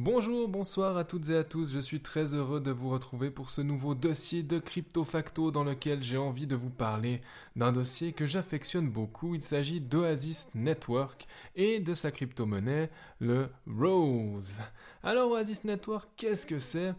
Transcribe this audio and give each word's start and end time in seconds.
Bonjour, 0.00 0.46
bonsoir 0.46 0.96
à 0.96 1.02
toutes 1.02 1.28
et 1.28 1.36
à 1.36 1.42
tous, 1.42 1.72
je 1.72 1.80
suis 1.80 1.98
très 1.98 2.32
heureux 2.32 2.60
de 2.60 2.70
vous 2.70 2.88
retrouver 2.88 3.32
pour 3.32 3.50
ce 3.50 3.62
nouveau 3.62 3.96
dossier 3.96 4.44
de 4.44 4.60
Crypto 4.60 5.02
Facto 5.02 5.50
dans 5.50 5.64
lequel 5.64 6.04
j'ai 6.04 6.16
envie 6.16 6.46
de 6.46 6.54
vous 6.54 6.70
parler 6.70 7.20
d'un 7.56 7.72
dossier 7.72 8.12
que 8.12 8.24
j'affectionne 8.24 8.88
beaucoup, 8.88 9.34
il 9.34 9.42
s'agit 9.42 9.80
d'Oasis 9.80 10.50
Network 10.54 11.26
et 11.56 11.80
de 11.80 11.94
sa 11.94 12.12
crypto-monnaie, 12.12 12.90
le 13.18 13.48
Rose. 13.66 14.60
Alors 15.02 15.32
Oasis 15.32 15.64
Network, 15.64 16.08
qu'est-ce 16.16 16.46
que 16.46 16.60
c'est? 16.60 16.94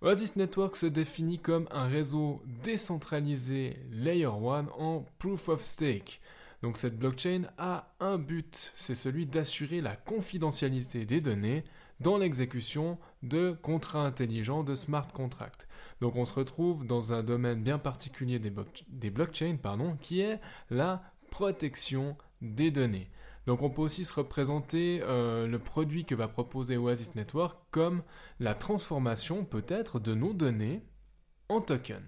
Oasis 0.00 0.36
Network 0.36 0.76
se 0.76 0.86
définit 0.86 1.40
comme 1.40 1.66
un 1.72 1.88
réseau 1.88 2.40
décentralisé 2.62 3.78
Layer 3.90 4.26
1 4.26 4.68
en 4.78 5.04
Proof 5.18 5.48
of 5.48 5.64
Stake. 5.64 6.20
Donc 6.62 6.76
cette 6.76 7.00
blockchain 7.00 7.42
a 7.58 7.88
un 7.98 8.16
but, 8.16 8.72
c'est 8.76 8.94
celui 8.94 9.26
d'assurer 9.26 9.80
la 9.80 9.96
confidentialité 9.96 11.04
des 11.04 11.20
données 11.20 11.64
dans 12.00 12.18
l'exécution 12.18 12.98
de 13.22 13.56
contrats 13.62 14.04
intelligents, 14.04 14.62
de 14.62 14.74
smart 14.74 15.06
contracts. 15.12 15.66
Donc 16.00 16.16
on 16.16 16.24
se 16.24 16.34
retrouve 16.34 16.86
dans 16.86 17.12
un 17.12 17.22
domaine 17.22 17.62
bien 17.62 17.78
particulier 17.78 18.38
des, 18.38 19.10
blockchains, 19.10 19.56
pardon, 19.60 19.96
qui 20.00 20.20
est 20.20 20.40
la 20.70 21.02
protection 21.30 22.16
des 22.40 22.70
données. 22.70 23.10
Donc 23.46 23.62
on 23.62 23.70
peut 23.70 23.82
aussi 23.82 24.04
se 24.04 24.12
représenter 24.12 25.00
euh, 25.02 25.46
le 25.46 25.58
produit 25.58 26.04
que 26.04 26.14
va 26.14 26.28
proposer 26.28 26.76
Oasis 26.76 27.14
Network 27.14 27.58
comme 27.70 28.02
la 28.40 28.54
transformation 28.54 29.44
peut-être 29.44 29.98
de 29.98 30.14
nos 30.14 30.34
données 30.34 30.82
en 31.48 31.60
tokens. 31.60 32.02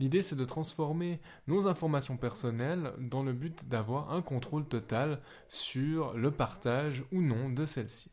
L'idée 0.00 0.22
c'est 0.22 0.36
de 0.36 0.46
transformer 0.46 1.20
nos 1.46 1.66
informations 1.68 2.16
personnelles 2.16 2.94
dans 2.98 3.22
le 3.22 3.34
but 3.34 3.68
d'avoir 3.68 4.12
un 4.14 4.22
contrôle 4.22 4.64
total 4.64 5.20
sur 5.50 6.14
le 6.14 6.30
partage 6.30 7.04
ou 7.12 7.20
non 7.20 7.50
de 7.50 7.66
celles-ci. 7.66 8.10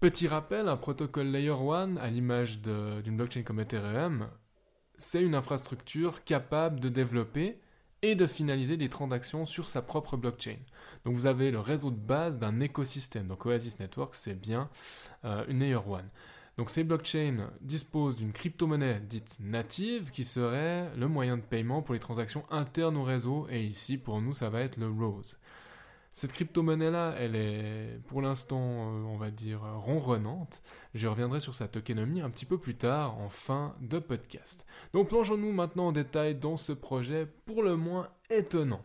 Petit 0.00 0.28
rappel, 0.28 0.68
un 0.68 0.76
protocole 0.76 1.26
Layer 1.26 1.50
1, 1.50 1.96
à 1.96 2.06
l'image 2.06 2.60
d'une 2.60 3.16
blockchain 3.16 3.42
comme 3.42 3.58
Ethereum, 3.58 4.28
c'est 4.96 5.20
une 5.20 5.34
infrastructure 5.34 6.22
capable 6.22 6.78
de 6.78 6.88
développer 6.88 7.58
et 8.02 8.14
de 8.14 8.28
finaliser 8.28 8.76
des 8.76 8.88
transactions 8.88 9.44
sur 9.44 9.66
sa 9.66 9.82
propre 9.82 10.16
blockchain. 10.16 10.58
Donc 11.04 11.16
vous 11.16 11.26
avez 11.26 11.50
le 11.50 11.58
réseau 11.58 11.90
de 11.90 11.96
base 11.98 12.38
d'un 12.38 12.60
écosystème. 12.60 13.26
Donc 13.26 13.44
Oasis 13.44 13.80
Network, 13.80 14.14
c'est 14.14 14.40
bien 14.40 14.70
euh, 15.24 15.44
une 15.48 15.58
Layer 15.58 15.74
1. 15.74 16.04
Donc 16.58 16.70
ces 16.70 16.84
blockchains 16.84 17.50
disposent 17.60 18.14
d'une 18.14 18.32
crypto-monnaie 18.32 19.00
dite 19.00 19.38
native 19.40 20.12
qui 20.12 20.22
serait 20.22 20.92
le 20.96 21.08
moyen 21.08 21.38
de 21.38 21.42
paiement 21.42 21.82
pour 21.82 21.94
les 21.94 22.00
transactions 22.00 22.44
internes 22.50 22.96
au 22.96 23.02
réseau. 23.02 23.48
Et 23.50 23.64
ici, 23.64 23.98
pour 23.98 24.20
nous, 24.20 24.32
ça 24.32 24.48
va 24.48 24.60
être 24.60 24.76
le 24.76 24.88
Rose. 24.88 25.40
Cette 26.18 26.32
crypto-monnaie-là, 26.32 27.14
elle 27.20 27.36
est 27.36 28.00
pour 28.08 28.22
l'instant, 28.22 28.58
euh, 28.60 29.04
on 29.04 29.16
va 29.18 29.30
dire, 29.30 29.60
ronronnante. 29.76 30.62
Je 30.92 31.06
reviendrai 31.06 31.38
sur 31.38 31.54
sa 31.54 31.68
tokenomie 31.68 32.22
un 32.22 32.28
petit 32.28 32.44
peu 32.44 32.58
plus 32.58 32.74
tard 32.74 33.16
en 33.20 33.28
fin 33.28 33.76
de 33.80 34.00
podcast. 34.00 34.66
Donc 34.92 35.10
plongeons-nous 35.10 35.52
maintenant 35.52 35.86
en 35.86 35.92
détail 35.92 36.34
dans 36.34 36.56
ce 36.56 36.72
projet 36.72 37.28
pour 37.46 37.62
le 37.62 37.76
moins 37.76 38.08
étonnant. 38.30 38.82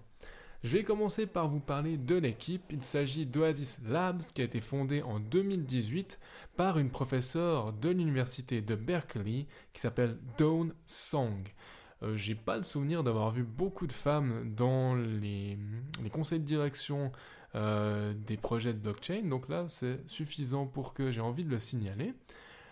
Je 0.64 0.78
vais 0.78 0.84
commencer 0.84 1.26
par 1.26 1.48
vous 1.48 1.60
parler 1.60 1.98
de 1.98 2.14
l'équipe. 2.14 2.72
Il 2.72 2.84
s'agit 2.84 3.26
d'Oasis 3.26 3.80
Labs 3.84 4.22
qui 4.36 4.42
a 4.42 4.46
été 4.46 4.62
fondée 4.62 5.02
en 5.02 5.20
2018 5.20 6.20
par 6.56 6.78
une 6.78 6.92
professeure 6.92 7.74
de 7.74 7.90
l'université 7.90 8.62
de 8.62 8.76
Berkeley 8.76 9.48
qui 9.74 9.82
s'appelle 9.82 10.20
Dawn 10.38 10.72
Song. 10.86 11.42
Euh, 12.04 12.16
j'ai 12.16 12.36
pas 12.36 12.58
le 12.58 12.64
souvenir 12.64 13.04
d'avoir 13.04 13.32
vu 13.32 13.44
beaucoup 13.44 13.88
de 13.88 13.94
femmes 13.94 14.54
dans 14.56 14.96
les, 14.96 15.58
conseils 16.12 16.40
de 16.40 16.46
direction 16.46 17.12
euh, 17.56 18.14
des 18.14 18.38
projets 18.38 18.74
de 18.74 18.80
blockchain, 18.80 19.24
donc 19.24 19.48
là 19.50 19.66
c'est 19.68 20.00
suffisant 20.08 20.66
pour 20.66 20.94
que 20.94 21.12
j'ai 21.12 21.22
envie 21.22 21.46
de 21.46 21.50
le 21.50 21.60
signaler. 21.60 22.14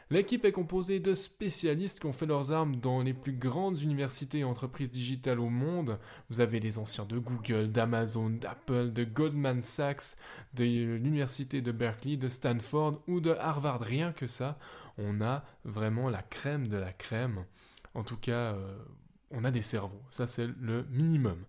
L'équipe 0.09 0.43
est 0.43 0.51
composée 0.51 0.99
de 0.99 1.13
spécialistes 1.13 2.01
qui 2.01 2.05
ont 2.05 2.11
fait 2.11 2.25
leurs 2.25 2.51
armes 2.51 2.75
dans 2.75 3.01
les 3.01 3.13
plus 3.13 3.31
grandes 3.31 3.81
universités 3.81 4.39
et 4.39 4.43
entreprises 4.43 4.91
digitales 4.91 5.39
au 5.39 5.47
monde. 5.47 5.99
Vous 6.29 6.41
avez 6.41 6.59
des 6.59 6.79
anciens 6.79 7.05
de 7.05 7.17
Google, 7.17 7.71
d'Amazon, 7.71 8.29
d'Apple, 8.29 8.91
de 8.91 9.05
Goldman 9.05 9.61
Sachs, 9.61 10.17
de 10.53 10.65
l'université 10.65 11.61
de 11.61 11.71
Berkeley, 11.71 12.17
de 12.17 12.27
Stanford 12.27 13.01
ou 13.07 13.21
de 13.21 13.31
Harvard. 13.31 13.79
Rien 13.79 14.11
que 14.11 14.27
ça, 14.27 14.59
on 14.97 15.21
a 15.21 15.45
vraiment 15.63 16.09
la 16.09 16.23
crème 16.23 16.67
de 16.67 16.75
la 16.75 16.91
crème. 16.91 17.45
En 17.93 18.03
tout 18.03 18.17
cas, 18.17 18.53
euh, 18.53 18.77
on 19.31 19.43
a 19.43 19.51
des 19.51 19.61
cerveaux. 19.61 20.01
Ça, 20.11 20.27
c'est 20.27 20.47
le 20.59 20.85
minimum. 20.89 21.43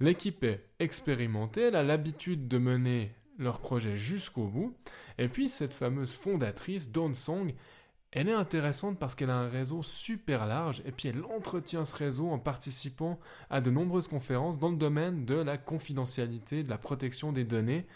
L'équipe 0.00 0.44
est 0.44 0.64
expérimentée, 0.78 1.62
elle 1.62 1.76
a 1.76 1.82
l'habitude 1.82 2.48
de 2.48 2.58
mener 2.58 3.14
leur 3.38 3.60
projet 3.60 3.96
jusqu'au 3.96 4.46
bout. 4.46 4.76
Et 5.18 5.28
puis, 5.28 5.48
cette 5.48 5.72
fameuse 5.72 6.14
fondatrice, 6.14 6.90
Dawn 6.90 7.14
Song, 7.14 7.54
elle 8.12 8.28
est 8.28 8.32
intéressante 8.32 8.98
parce 8.98 9.14
qu'elle 9.14 9.30
a 9.30 9.36
un 9.36 9.48
réseau 9.48 9.82
super 9.82 10.46
large 10.46 10.82
et 10.86 10.92
puis 10.92 11.08
elle 11.08 11.22
entretient 11.24 11.84
ce 11.84 11.94
réseau 11.94 12.30
en 12.30 12.38
participant 12.38 13.20
à 13.50 13.60
de 13.60 13.70
nombreuses 13.70 14.08
conférences 14.08 14.58
dans 14.58 14.70
le 14.70 14.76
domaine 14.76 15.26
de 15.26 15.34
la 15.34 15.58
confidentialité, 15.58 16.62
de 16.62 16.70
la 16.70 16.78
protection 16.78 17.32
des 17.32 17.44
données 17.44 17.86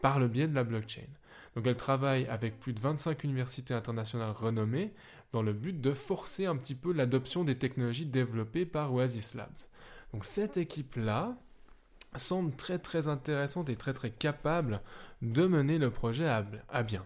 par 0.00 0.20
le 0.20 0.28
biais 0.28 0.46
de 0.46 0.54
la 0.54 0.62
blockchain. 0.62 1.08
Donc 1.56 1.66
elle 1.66 1.76
travaille 1.76 2.26
avec 2.26 2.60
plus 2.60 2.72
de 2.72 2.80
25 2.80 3.24
universités 3.24 3.74
internationales 3.74 4.30
renommées 4.30 4.92
dans 5.34 5.42
le 5.42 5.52
but 5.52 5.80
de 5.80 5.92
forcer 5.92 6.46
un 6.46 6.56
petit 6.56 6.76
peu 6.76 6.92
l'adoption 6.92 7.42
des 7.42 7.58
technologies 7.58 8.06
développées 8.06 8.64
par 8.64 8.94
Oasis 8.94 9.34
Labs. 9.34 9.66
Donc 10.12 10.24
cette 10.24 10.56
équipe-là 10.56 11.36
semble 12.14 12.54
très 12.54 12.78
très 12.78 13.08
intéressante 13.08 13.68
et 13.68 13.74
très 13.74 13.92
très 13.92 14.12
capable 14.12 14.80
de 15.22 15.44
mener 15.48 15.78
le 15.78 15.90
projet 15.90 16.28
à, 16.28 16.82
bien. 16.84 17.04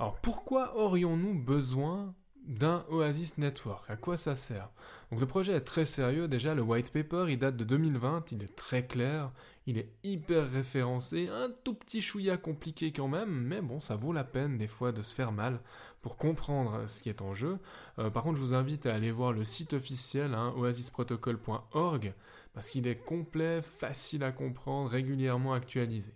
Alors 0.00 0.16
pourquoi 0.16 0.76
aurions-nous 0.76 1.38
besoin 1.38 2.16
d'un 2.48 2.84
Oasis 2.90 3.38
Network? 3.38 3.88
À 3.88 3.94
quoi 3.94 4.16
ça 4.16 4.34
sert? 4.34 4.68
Donc 5.12 5.20
le 5.20 5.26
projet 5.26 5.52
est 5.52 5.60
très 5.60 5.86
sérieux. 5.86 6.26
Déjà, 6.26 6.56
le 6.56 6.62
white 6.62 6.92
paper, 6.92 7.26
il 7.28 7.38
date 7.38 7.56
de 7.56 7.62
2020. 7.62 8.32
Il 8.32 8.42
est 8.42 8.56
très 8.56 8.84
clair. 8.84 9.30
Il 9.66 9.78
est 9.78 9.92
hyper 10.02 10.50
référencé. 10.50 11.28
Un 11.28 11.50
tout 11.62 11.74
petit 11.74 12.00
chouïa 12.00 12.36
compliqué 12.36 12.92
quand 12.92 13.08
même. 13.08 13.30
Mais 13.30 13.60
bon, 13.60 13.80
ça 13.80 13.96
vaut 13.96 14.12
la 14.12 14.24
peine 14.24 14.58
des 14.58 14.66
fois 14.66 14.92
de 14.92 15.02
se 15.02 15.14
faire 15.14 15.32
mal 15.32 15.60
pour 16.00 16.16
comprendre 16.16 16.88
ce 16.88 17.00
qui 17.00 17.08
est 17.08 17.22
en 17.22 17.32
jeu. 17.32 17.58
Euh, 17.98 18.10
par 18.10 18.24
contre, 18.24 18.36
je 18.38 18.42
vous 18.42 18.54
invite 18.54 18.86
à 18.86 18.94
aller 18.94 19.12
voir 19.12 19.32
le 19.32 19.44
site 19.44 19.72
officiel, 19.72 20.34
hein, 20.34 20.52
oasisprotocol.org, 20.56 22.12
parce 22.52 22.70
qu'il 22.70 22.88
est 22.88 22.96
complet, 22.96 23.62
facile 23.62 24.24
à 24.24 24.32
comprendre, 24.32 24.90
régulièrement 24.90 25.54
actualisé. 25.54 26.12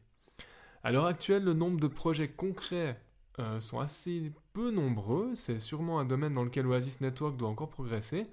À 0.82 0.90
l'heure 0.90 1.06
actuelle, 1.06 1.44
le 1.44 1.54
nombre 1.54 1.80
de 1.80 1.86
projets 1.86 2.28
concrets 2.28 3.00
euh, 3.38 3.60
sont 3.60 3.78
assez 3.78 4.32
peu 4.52 4.70
nombreux. 4.70 5.34
C'est 5.34 5.58
sûrement 5.58 6.00
un 6.00 6.04
domaine 6.04 6.34
dans 6.34 6.44
lequel 6.44 6.66
Oasis 6.66 7.00
Network 7.00 7.36
doit 7.36 7.48
encore 7.48 7.70
progresser. 7.70 8.26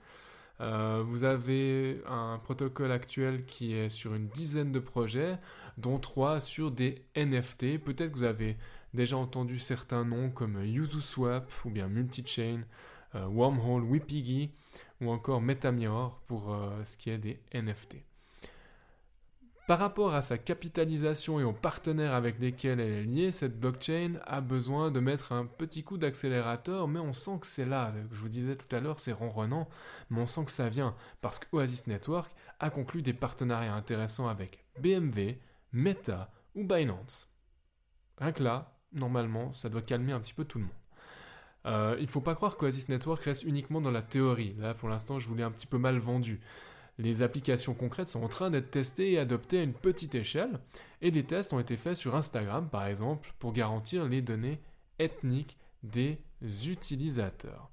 Euh, 0.61 1.03
vous 1.05 1.23
avez 1.23 2.01
un 2.07 2.39
protocole 2.43 2.91
actuel 2.91 3.45
qui 3.45 3.73
est 3.73 3.89
sur 3.89 4.13
une 4.13 4.27
dizaine 4.27 4.71
de 4.71 4.79
projets, 4.79 5.37
dont 5.77 5.99
trois 5.99 6.41
sur 6.41 6.71
des 6.71 7.03
NFT. 7.15 7.79
Peut-être 7.79 8.11
que 8.11 8.17
vous 8.17 8.23
avez 8.23 8.57
déjà 8.93 9.17
entendu 9.17 9.59
certains 9.59 10.05
noms 10.05 10.29
comme 10.29 10.63
YuzuSwap 10.63 11.51
ou 11.65 11.69
bien 11.69 11.87
Multichain, 11.87 12.61
euh, 13.15 13.25
Wormhole, 13.25 13.83
Wipigi 13.83 14.51
ou 15.01 15.11
encore 15.11 15.41
MetaMirror 15.41 16.21
pour 16.27 16.55
ce 16.83 16.95
qui 16.95 17.09
est 17.09 17.17
des 17.17 17.39
NFT. 17.53 18.12
Par 19.65 19.79
rapport 19.79 20.13
à 20.13 20.21
sa 20.21 20.37
capitalisation 20.37 21.39
et 21.39 21.45
aux 21.45 21.53
partenaires 21.53 22.13
avec 22.13 22.37
lesquels 22.37 22.81
elle 22.81 22.91
est 22.91 23.03
liée, 23.03 23.31
cette 23.31 23.57
blockchain 23.57 24.15
a 24.25 24.41
besoin 24.41 24.91
de 24.91 24.99
mettre 24.99 25.31
un 25.31 25.45
petit 25.45 25.85
coup 25.85 25.97
d'accélérateur, 25.97 26.89
mais 26.89 26.99
on 26.99 27.13
sent 27.13 27.39
que 27.39 27.47
c'est 27.47 27.65
là. 27.65 27.93
Je 28.11 28.19
vous 28.19 28.27
disais 28.27 28.57
tout 28.57 28.75
à 28.75 28.81
l'heure, 28.81 28.99
c'est 28.99 29.13
ronronnant, 29.13 29.69
mais 30.09 30.19
on 30.19 30.27
sent 30.27 30.43
que 30.43 30.51
ça 30.51 30.67
vient, 30.67 30.95
parce 31.21 31.39
que 31.39 31.45
Oasis 31.55 31.87
Network 31.87 32.29
a 32.59 32.69
conclu 32.69 33.01
des 33.01 33.13
partenariats 33.13 33.73
intéressants 33.73 34.27
avec 34.27 34.65
BMW, 34.81 35.39
Meta 35.71 36.29
ou 36.55 36.65
Binance. 36.65 37.33
Rien 38.17 38.33
que 38.33 38.43
là, 38.43 38.77
normalement, 38.91 39.53
ça 39.53 39.69
doit 39.69 39.81
calmer 39.81 40.11
un 40.11 40.19
petit 40.19 40.33
peu 40.33 40.43
tout 40.43 40.57
le 40.57 40.65
monde. 40.65 40.73
Euh, 41.65 41.95
il 41.99 42.03
ne 42.03 42.09
faut 42.09 42.19
pas 42.19 42.35
croire 42.35 42.57
qu'Oasis 42.57 42.89
Network 42.89 43.21
reste 43.21 43.43
uniquement 43.43 43.79
dans 43.79 43.91
la 43.91 44.01
théorie. 44.01 44.55
Là, 44.59 44.73
pour 44.73 44.89
l'instant, 44.89 45.19
je 45.19 45.27
vous 45.29 45.35
l'ai 45.35 45.43
un 45.43 45.51
petit 45.51 45.67
peu 45.67 45.77
mal 45.77 45.97
vendu. 45.99 46.41
Les 46.99 47.21
applications 47.21 47.73
concrètes 47.73 48.07
sont 48.07 48.23
en 48.23 48.29
train 48.29 48.51
d'être 48.51 48.71
testées 48.71 49.13
et 49.13 49.19
adoptées 49.19 49.59
à 49.59 49.63
une 49.63 49.73
petite 49.73 50.15
échelle, 50.15 50.59
et 51.01 51.11
des 51.11 51.23
tests 51.23 51.53
ont 51.53 51.59
été 51.59 51.75
faits 51.75 51.97
sur 51.97 52.15
Instagram, 52.15 52.69
par 52.69 52.85
exemple, 52.85 53.33
pour 53.39 53.53
garantir 53.53 54.05
les 54.05 54.21
données 54.21 54.59
ethniques 54.99 55.57
des 55.81 56.19
utilisateurs. 56.67 57.69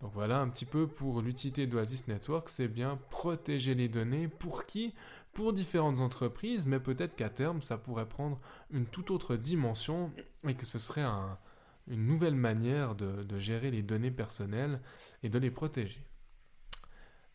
Donc 0.00 0.12
voilà 0.12 0.40
un 0.40 0.48
petit 0.48 0.64
peu 0.64 0.86
pour 0.86 1.22
l'utilité 1.22 1.66
d'Oasis 1.66 2.06
Network, 2.06 2.48
c'est 2.48 2.68
bien 2.68 2.98
protéger 3.10 3.74
les 3.74 3.88
données 3.88 4.28
pour 4.28 4.64
qui? 4.64 4.94
Pour 5.32 5.52
différentes 5.52 6.00
entreprises, 6.00 6.66
mais 6.66 6.80
peut-être 6.80 7.14
qu'à 7.16 7.30
terme 7.30 7.60
ça 7.62 7.78
pourrait 7.78 8.08
prendre 8.08 8.40
une 8.70 8.86
toute 8.86 9.10
autre 9.10 9.36
dimension 9.36 10.12
et 10.46 10.54
que 10.54 10.66
ce 10.66 10.78
serait 10.78 11.06
une 11.86 12.06
nouvelle 12.06 12.34
manière 12.34 12.94
de, 12.94 13.38
gérer 13.38 13.70
les 13.70 13.82
données 13.82 14.10
personnelles 14.10 14.80
et 15.22 15.28
de 15.28 15.38
les 15.38 15.50
protéger. 15.50 16.07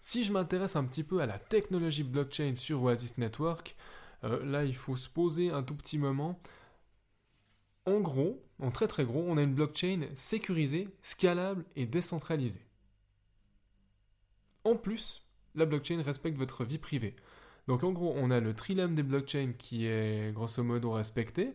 Si 0.06 0.26
je 0.26 0.34
m'intéresse 0.34 0.76
un 0.76 0.84
petit 0.84 1.02
peu 1.02 1.22
à 1.22 1.26
la 1.26 1.40
technologie 1.40 2.04
blockchain 2.04 2.58
sur 2.58 2.84
Oasis 2.84 3.18
Network, 3.18 3.78
euh, 4.26 4.44
là 4.44 4.66
il 4.66 4.76
faut 4.76 4.98
se 4.98 5.08
poser 5.08 5.50
un 5.50 5.64
tout 5.64 5.76
petit 5.76 5.98
moment. 5.98 6.42
En 7.86 8.02
gros, 8.02 8.44
en 8.60 8.70
très 8.70 8.90
très 8.90 9.06
gros, 9.06 9.24
on 9.26 9.38
a 9.38 9.42
une 9.42 9.56
blockchain 9.56 10.10
sécurisée, 10.14 10.90
scalable 11.04 11.64
et 11.78 11.86
décentralisée. 11.86 12.66
En 14.66 14.76
plus, 14.76 15.26
la 15.56 15.66
blockchain 15.66 16.02
respecte 16.04 16.38
votre 16.38 16.66
vie 16.66 16.80
privée. 16.80 17.16
Donc 17.70 17.86
en 17.86 17.94
gros, 17.94 18.14
on 18.18 18.30
a 18.30 18.42
le 18.42 18.54
trilemme 18.54 18.96
des 18.96 19.04
blockchains 19.04 19.54
qui 19.58 19.86
est 19.86 20.34
grosso 20.34 20.64
modo 20.64 20.92
respecté. 20.92 21.54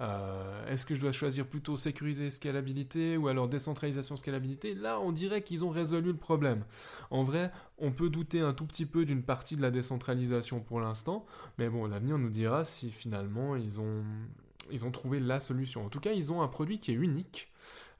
Euh, 0.00 0.66
est-ce 0.68 0.86
que 0.86 0.94
je 0.94 1.00
dois 1.00 1.12
choisir 1.12 1.46
plutôt 1.46 1.76
sécurisé, 1.76 2.30
scalabilité 2.30 3.16
ou 3.16 3.28
alors 3.28 3.48
décentralisation, 3.48 4.16
scalabilité? 4.16 4.74
Là, 4.74 5.00
on 5.00 5.12
dirait 5.12 5.42
qu'ils 5.42 5.64
ont 5.64 5.70
résolu 5.70 6.12
le 6.12 6.18
problème. 6.18 6.64
En 7.10 7.22
vrai, 7.22 7.50
on 7.78 7.90
peut 7.90 8.08
douter 8.08 8.40
un 8.40 8.52
tout 8.52 8.66
petit 8.66 8.86
peu 8.86 9.04
d'une 9.04 9.22
partie 9.22 9.56
de 9.56 9.62
la 9.62 9.70
décentralisation 9.70 10.60
pour 10.60 10.80
l'instant, 10.80 11.26
mais 11.58 11.68
bon, 11.68 11.86
l'avenir 11.86 12.18
nous 12.18 12.30
dira 12.30 12.64
si 12.64 12.90
finalement 12.90 13.56
ils 13.56 13.80
ont 13.80 14.04
ils 14.70 14.84
ont 14.84 14.90
trouvé 14.90 15.20
la 15.20 15.40
solution. 15.40 15.86
En 15.86 15.88
tout 15.88 16.00
cas, 16.00 16.12
ils 16.12 16.30
ont 16.32 16.42
un 16.42 16.48
produit 16.48 16.78
qui 16.78 16.90
est 16.92 16.94
unique, 16.94 17.50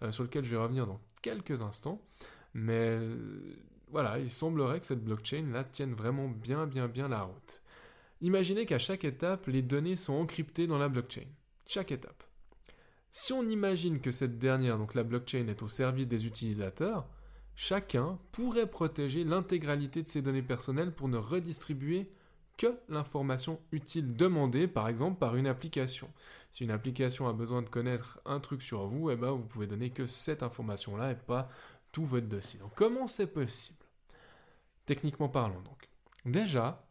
euh, 0.02 0.10
sur 0.12 0.22
lequel 0.22 0.44
je 0.44 0.50
vais 0.50 0.56
revenir 0.56 0.86
dans 0.86 1.00
quelques 1.22 1.62
instants. 1.62 2.02
Mais 2.54 2.96
euh, 3.00 3.16
voilà, 3.90 4.18
il 4.18 4.30
semblerait 4.30 4.80
que 4.80 4.86
cette 4.86 5.04
blockchain-là 5.04 5.64
tienne 5.64 5.94
vraiment 5.94 6.28
bien, 6.28 6.66
bien, 6.66 6.88
bien 6.88 7.08
la 7.08 7.22
route. 7.22 7.62
Imaginez 8.20 8.66
qu'à 8.66 8.78
chaque 8.78 9.04
étape, 9.04 9.46
les 9.46 9.62
données 9.62 9.96
sont 9.96 10.14
encryptées 10.14 10.66
dans 10.66 10.78
la 10.78 10.88
blockchain. 10.88 11.26
Chaque 11.68 11.92
étape. 11.92 12.24
Si 13.10 13.34
on 13.34 13.46
imagine 13.46 14.00
que 14.00 14.10
cette 14.10 14.38
dernière, 14.38 14.78
donc 14.78 14.94
la 14.94 15.02
blockchain, 15.02 15.48
est 15.48 15.62
au 15.62 15.68
service 15.68 16.08
des 16.08 16.24
utilisateurs, 16.24 17.06
chacun 17.54 18.18
pourrait 18.32 18.70
protéger 18.70 19.22
l'intégralité 19.22 20.02
de 20.02 20.08
ses 20.08 20.22
données 20.22 20.42
personnelles 20.42 20.94
pour 20.94 21.08
ne 21.08 21.18
redistribuer 21.18 22.10
que 22.56 22.78
l'information 22.88 23.60
utile 23.70 24.16
demandée, 24.16 24.66
par 24.66 24.88
exemple 24.88 25.18
par 25.18 25.36
une 25.36 25.46
application. 25.46 26.10
Si 26.50 26.64
une 26.64 26.70
application 26.70 27.28
a 27.28 27.34
besoin 27.34 27.60
de 27.60 27.68
connaître 27.68 28.18
un 28.24 28.40
truc 28.40 28.62
sur 28.62 28.86
vous, 28.86 29.10
eh 29.10 29.16
ben, 29.16 29.32
vous 29.32 29.44
pouvez 29.44 29.66
donner 29.66 29.90
que 29.90 30.06
cette 30.06 30.42
information-là 30.42 31.12
et 31.12 31.16
pas 31.16 31.50
tout 31.92 32.06
votre 32.06 32.28
dossier. 32.28 32.58
Donc 32.60 32.72
comment 32.76 33.06
c'est 33.06 33.26
possible? 33.26 33.84
Techniquement 34.86 35.28
parlant 35.28 35.60
donc. 35.60 35.90
Déjà, 36.24 36.88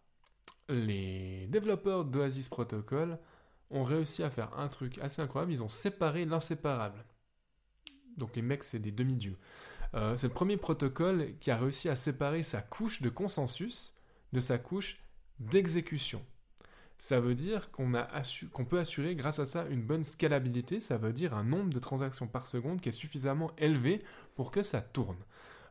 les 0.69 1.47
développeurs 1.47 2.06
d'Oasis 2.06 2.47
Protocol 2.47 3.18
ont 3.69 3.84
réussi 3.84 4.24
à 4.24 4.30
faire 4.30 4.58
un 4.58 4.68
truc 4.68 4.98
assez 5.00 5.22
incroyable, 5.22 5.52
ils 5.52 5.64
ont 5.64 5.69
séparé 5.69 6.25
l'inséparable. 6.25 7.04
Donc 8.18 8.36
les 8.36 8.42
mecs, 8.42 8.64
c'est 8.64 8.80
des 8.80 8.92
demi-dieux. 8.92 9.38
Euh, 9.94 10.18
c'est 10.18 10.28
le 10.28 10.34
premier 10.34 10.58
protocole 10.58 11.34
qui 11.40 11.52
a 11.52 11.58
réussi 11.58 11.90
à 11.90 11.96
séparer 11.96 12.44
sa 12.44 12.62
couche 12.62 13.02
de 13.02 13.10
consensus 13.10 13.94
de 14.34 14.40
sa 14.40 14.58
couche 14.58 15.00
d'exécution. 15.40 16.22
Ça 17.00 17.19
veut 17.19 17.36
dire 17.36 17.69
qu'on 17.72 18.66
peut 18.66 18.80
assurer 18.80 19.16
grâce 19.16 19.40
à 19.40 19.46
ça 19.46 19.66
une 19.69 19.84
bonne 19.84 20.04
scalabilité, 20.04 20.80
ça 20.80 20.98
veut 20.98 21.14
dire 21.14 21.36
un 21.36 21.44
nombre 21.44 21.72
de 21.72 21.80
transactions 21.80 22.28
par 22.28 22.48
seconde 22.48 22.81
qui 22.81 22.90
est 22.90 22.92
suffisamment 22.92 23.52
élevé 23.58 24.04
pour 24.36 24.52
que 24.52 24.64
ça 24.64 24.81
tourne. 24.81 25.18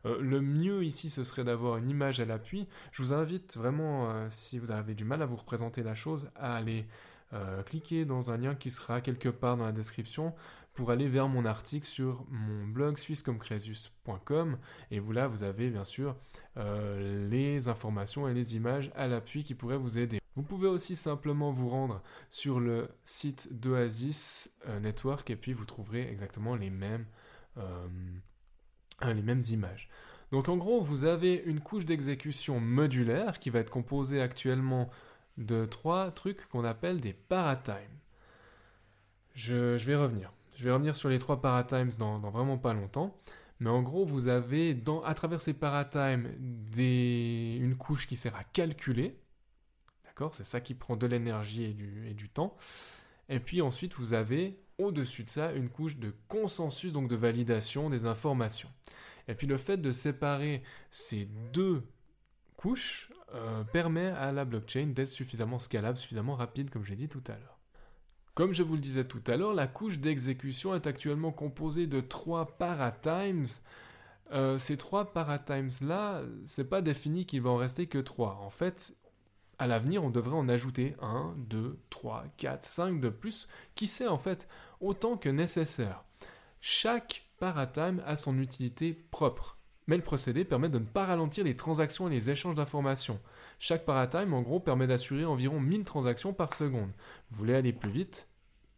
Euh, 0.05 0.21
le 0.21 0.41
mieux 0.41 0.85
ici, 0.85 1.09
ce 1.09 1.25
serait 1.25 1.43
d'avoir 1.43 1.77
une 1.77 1.89
image 1.89 2.21
à 2.21 2.25
l'appui. 2.25 2.67
Je 2.93 3.03
vous 3.03 3.13
invite 3.13 3.57
vraiment, 3.57 4.09
euh, 4.09 4.27
si 4.29 4.57
vous 4.57 4.71
avez 4.71 4.95
du 4.95 5.03
mal 5.03 5.21
à 5.21 5.25
vous 5.25 5.35
représenter 5.35 5.83
la 5.83 5.95
chose, 5.95 6.29
à 6.35 6.55
aller 6.55 6.87
euh, 7.33 7.63
cliquer 7.63 8.05
dans 8.05 8.31
un 8.31 8.37
lien 8.37 8.55
qui 8.55 8.71
sera 8.71 9.01
quelque 9.01 9.29
part 9.29 9.57
dans 9.57 9.65
la 9.65 9.71
description 9.71 10.33
pour 10.73 10.91
aller 10.91 11.09
vers 11.09 11.27
mon 11.27 11.45
article 11.45 11.85
sur 11.85 12.25
mon 12.29 12.67
blog 12.67 12.97
suissecomcresus.com 12.97 14.57
et 14.91 14.99
vous 14.99 15.11
là 15.11 15.27
vous 15.27 15.43
avez 15.43 15.69
bien 15.69 15.83
sûr 15.83 16.15
les 16.55 17.67
informations 17.67 18.27
et 18.27 18.33
les 18.33 18.55
images 18.55 18.91
à 18.95 19.07
l'appui 19.07 19.43
qui 19.43 19.55
pourraient 19.55 19.77
vous 19.77 19.97
aider. 19.97 20.19
Vous 20.37 20.43
pouvez 20.43 20.67
aussi 20.67 20.95
simplement 20.95 21.49
vous 21.49 21.67
rendre 21.67 22.03
sur 22.29 22.59
le 22.59 22.89
site 23.05 23.59
d'Oasis 23.59 24.55
euh, 24.67 24.79
Network 24.79 25.27
et 25.31 25.35
puis 25.35 25.51
vous 25.51 25.65
trouverez 25.65 26.07
exactement 26.11 26.55
les 26.55 26.69
mêmes, 26.69 27.07
euh, 27.57 27.87
les 29.03 29.23
mêmes 29.23 29.41
images. 29.49 29.89
Donc 30.31 30.47
en 30.47 30.55
gros, 30.55 30.79
vous 30.79 31.05
avez 31.05 31.41
une 31.43 31.59
couche 31.59 31.85
d'exécution 31.85 32.59
modulaire 32.59 33.39
qui 33.39 33.49
va 33.49 33.57
être 33.57 33.71
composée 33.71 34.21
actuellement 34.21 34.91
de 35.37 35.65
trois 35.65 36.11
trucs 36.11 36.47
qu'on 36.49 36.63
appelle 36.63 36.99
des 36.99 37.13
paratimes. 37.13 37.75
Je, 39.33 39.77
vais 39.77 39.95
revenir. 39.95 40.31
Je 40.55 40.63
vais 40.63 40.71
revenir 40.71 40.95
sur 40.95 41.09
les 41.09 41.19
trois 41.19 41.41
paratimes 41.41 41.89
dans, 41.99 42.19
vraiment 42.19 42.57
pas 42.57 42.73
longtemps. 42.73 43.15
Mais 43.59 43.69
en 43.69 43.81
gros, 43.81 44.05
vous 44.05 44.27
avez 44.27 44.77
à 45.05 45.13
travers 45.13 45.41
ces 45.41 45.53
paratimes 45.53 46.31
une 46.77 47.75
couche 47.75 48.07
qui 48.07 48.15
sert 48.15 48.35
à 48.35 48.43
calculer, 48.43 49.19
c'est 50.31 50.43
ça 50.43 50.61
qui 50.61 50.73
prend 50.73 50.95
de 50.95 51.05
l'énergie 51.05 51.75
et 52.07 52.13
du 52.13 52.29
temps. 52.29 52.55
Et 53.29 53.39
puis 53.39 53.61
ensuite, 53.61 53.95
vous 53.95 54.13
avez 54.13 54.59
au-dessus 54.77 55.23
de 55.23 55.29
ça 55.29 55.51
une 55.51 55.69
couche 55.69 55.97
de 55.97 56.13
consensus, 56.27 56.93
donc 56.93 57.07
de 57.07 57.15
validation 57.15 57.89
des 57.89 58.05
informations. 58.05 58.69
Et 59.27 59.35
puis 59.35 59.47
le 59.47 59.57
fait 59.57 59.77
de 59.77 59.91
séparer 59.91 60.63
ces 60.91 61.25
deux 61.53 61.83
couches 62.55 63.11
euh, 63.35 63.63
permet 63.63 64.07
à 64.07 64.31
la 64.31 64.45
blockchain 64.45 64.87
d'être 64.87 65.09
suffisamment 65.09 65.59
scalable, 65.59 65.97
suffisamment 65.97 66.35
rapide, 66.35 66.69
comme 66.69 66.85
j'ai 66.85 66.95
dit 66.95 67.09
tout 67.09 67.23
à 67.27 67.33
l'heure. 67.33 67.59
Comme 68.33 68.53
je 68.53 68.63
vous 68.63 68.75
le 68.75 68.81
disais 68.81 69.05
tout 69.05 69.23
à 69.27 69.35
l'heure, 69.35 69.53
la 69.53 69.67
couche 69.67 69.99
d'exécution 69.99 70.75
est 70.75 70.87
actuellement 70.87 71.31
composée 71.31 71.87
de 71.87 72.01
trois 72.01 72.57
paratimes. 72.57 73.45
Euh, 74.31 74.59
ces 74.59 74.77
trois 74.77 75.11
paratimes 75.11 75.69
là, 75.81 76.21
c'est 76.45 76.69
pas 76.69 76.81
défini 76.81 77.25
qu'il 77.25 77.41
va 77.41 77.49
en 77.49 77.57
rester 77.57 77.87
que 77.87 77.97
trois. 77.97 78.35
En 78.41 78.49
fait, 78.49 78.95
à 79.59 79.67
l'avenir, 79.67 80.03
on 80.03 80.09
devrait 80.09 80.37
en 80.37 80.49
ajouter 80.49 80.95
1, 81.01 81.35
2, 81.37 81.79
3, 81.89 82.25
4, 82.37 82.63
5 82.63 82.99
de 82.99 83.09
plus, 83.09 83.47
qui 83.75 83.87
sait 83.87 84.07
en 84.07 84.17
fait, 84.17 84.47
autant 84.79 85.17
que 85.17 85.29
nécessaire. 85.29 86.03
Chaque 86.61 87.27
paratime 87.39 88.01
a 88.05 88.15
son 88.15 88.37
utilité 88.39 88.93
propre, 88.93 89.56
mais 89.87 89.97
le 89.97 90.03
procédé 90.03 90.45
permet 90.45 90.69
de 90.69 90.79
ne 90.79 90.85
pas 90.85 91.05
ralentir 91.05 91.43
les 91.43 91.55
transactions 91.55 92.07
et 92.07 92.11
les 92.11 92.29
échanges 92.29 92.55
d'informations. 92.55 93.19
Chaque 93.59 93.85
paratime, 93.85 94.33
en 94.33 94.41
gros, 94.41 94.59
permet 94.59 94.87
d'assurer 94.87 95.25
environ 95.25 95.59
1000 95.59 95.83
transactions 95.83 96.33
par 96.33 96.53
seconde. 96.53 96.91
Vous 97.29 97.37
voulez 97.37 97.55
aller 97.55 97.73
plus 97.73 97.89
vite? 97.89 98.27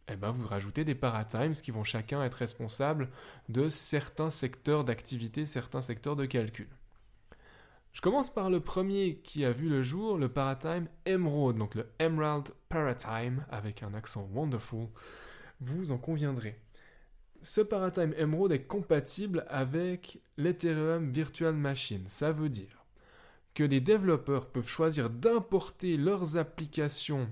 Eh 0.08 0.16
ben, 0.16 0.30
vous 0.30 0.46
rajoutez 0.46 0.84
des 0.84 0.94
paratimes 0.94 1.52
qui 1.52 1.70
vont 1.70 1.84
chacun 1.84 2.22
être 2.24 2.34
responsables 2.34 3.10
de 3.48 3.68
certains 3.68 4.30
secteurs 4.30 4.84
d'activité, 4.84 5.46
certains 5.46 5.82
secteurs 5.82 6.16
de 6.16 6.26
calcul. 6.26 6.68
Je 7.92 8.00
commence 8.00 8.32
par 8.32 8.50
le 8.50 8.60
premier 8.60 9.16
qui 9.16 9.44
a 9.44 9.50
vu 9.50 9.68
le 9.68 9.82
jour, 9.82 10.16
le 10.16 10.28
paratime 10.28 10.88
Emerald, 11.06 11.58
donc 11.58 11.74
le 11.74 11.88
Emerald 11.98 12.50
Paratime 12.68 13.44
avec 13.50 13.82
un 13.82 13.94
accent 13.94 14.28
wonderful. 14.32 14.88
Vous 15.60 15.90
en 15.90 15.98
conviendrez. 15.98 16.56
Ce 17.42 17.60
paratime 17.60 18.14
Emerald 18.16 18.52
est 18.52 18.64
compatible 18.64 19.44
avec 19.48 20.20
l'Ethereum 20.36 21.10
Virtual 21.10 21.54
Machine. 21.54 22.04
Ça 22.06 22.32
veut 22.32 22.48
dire 22.48 22.84
que 23.54 23.64
les 23.64 23.80
développeurs 23.80 24.46
peuvent 24.46 24.68
choisir 24.68 25.10
d'importer 25.10 25.96
leurs 25.96 26.36
applications 26.36 27.28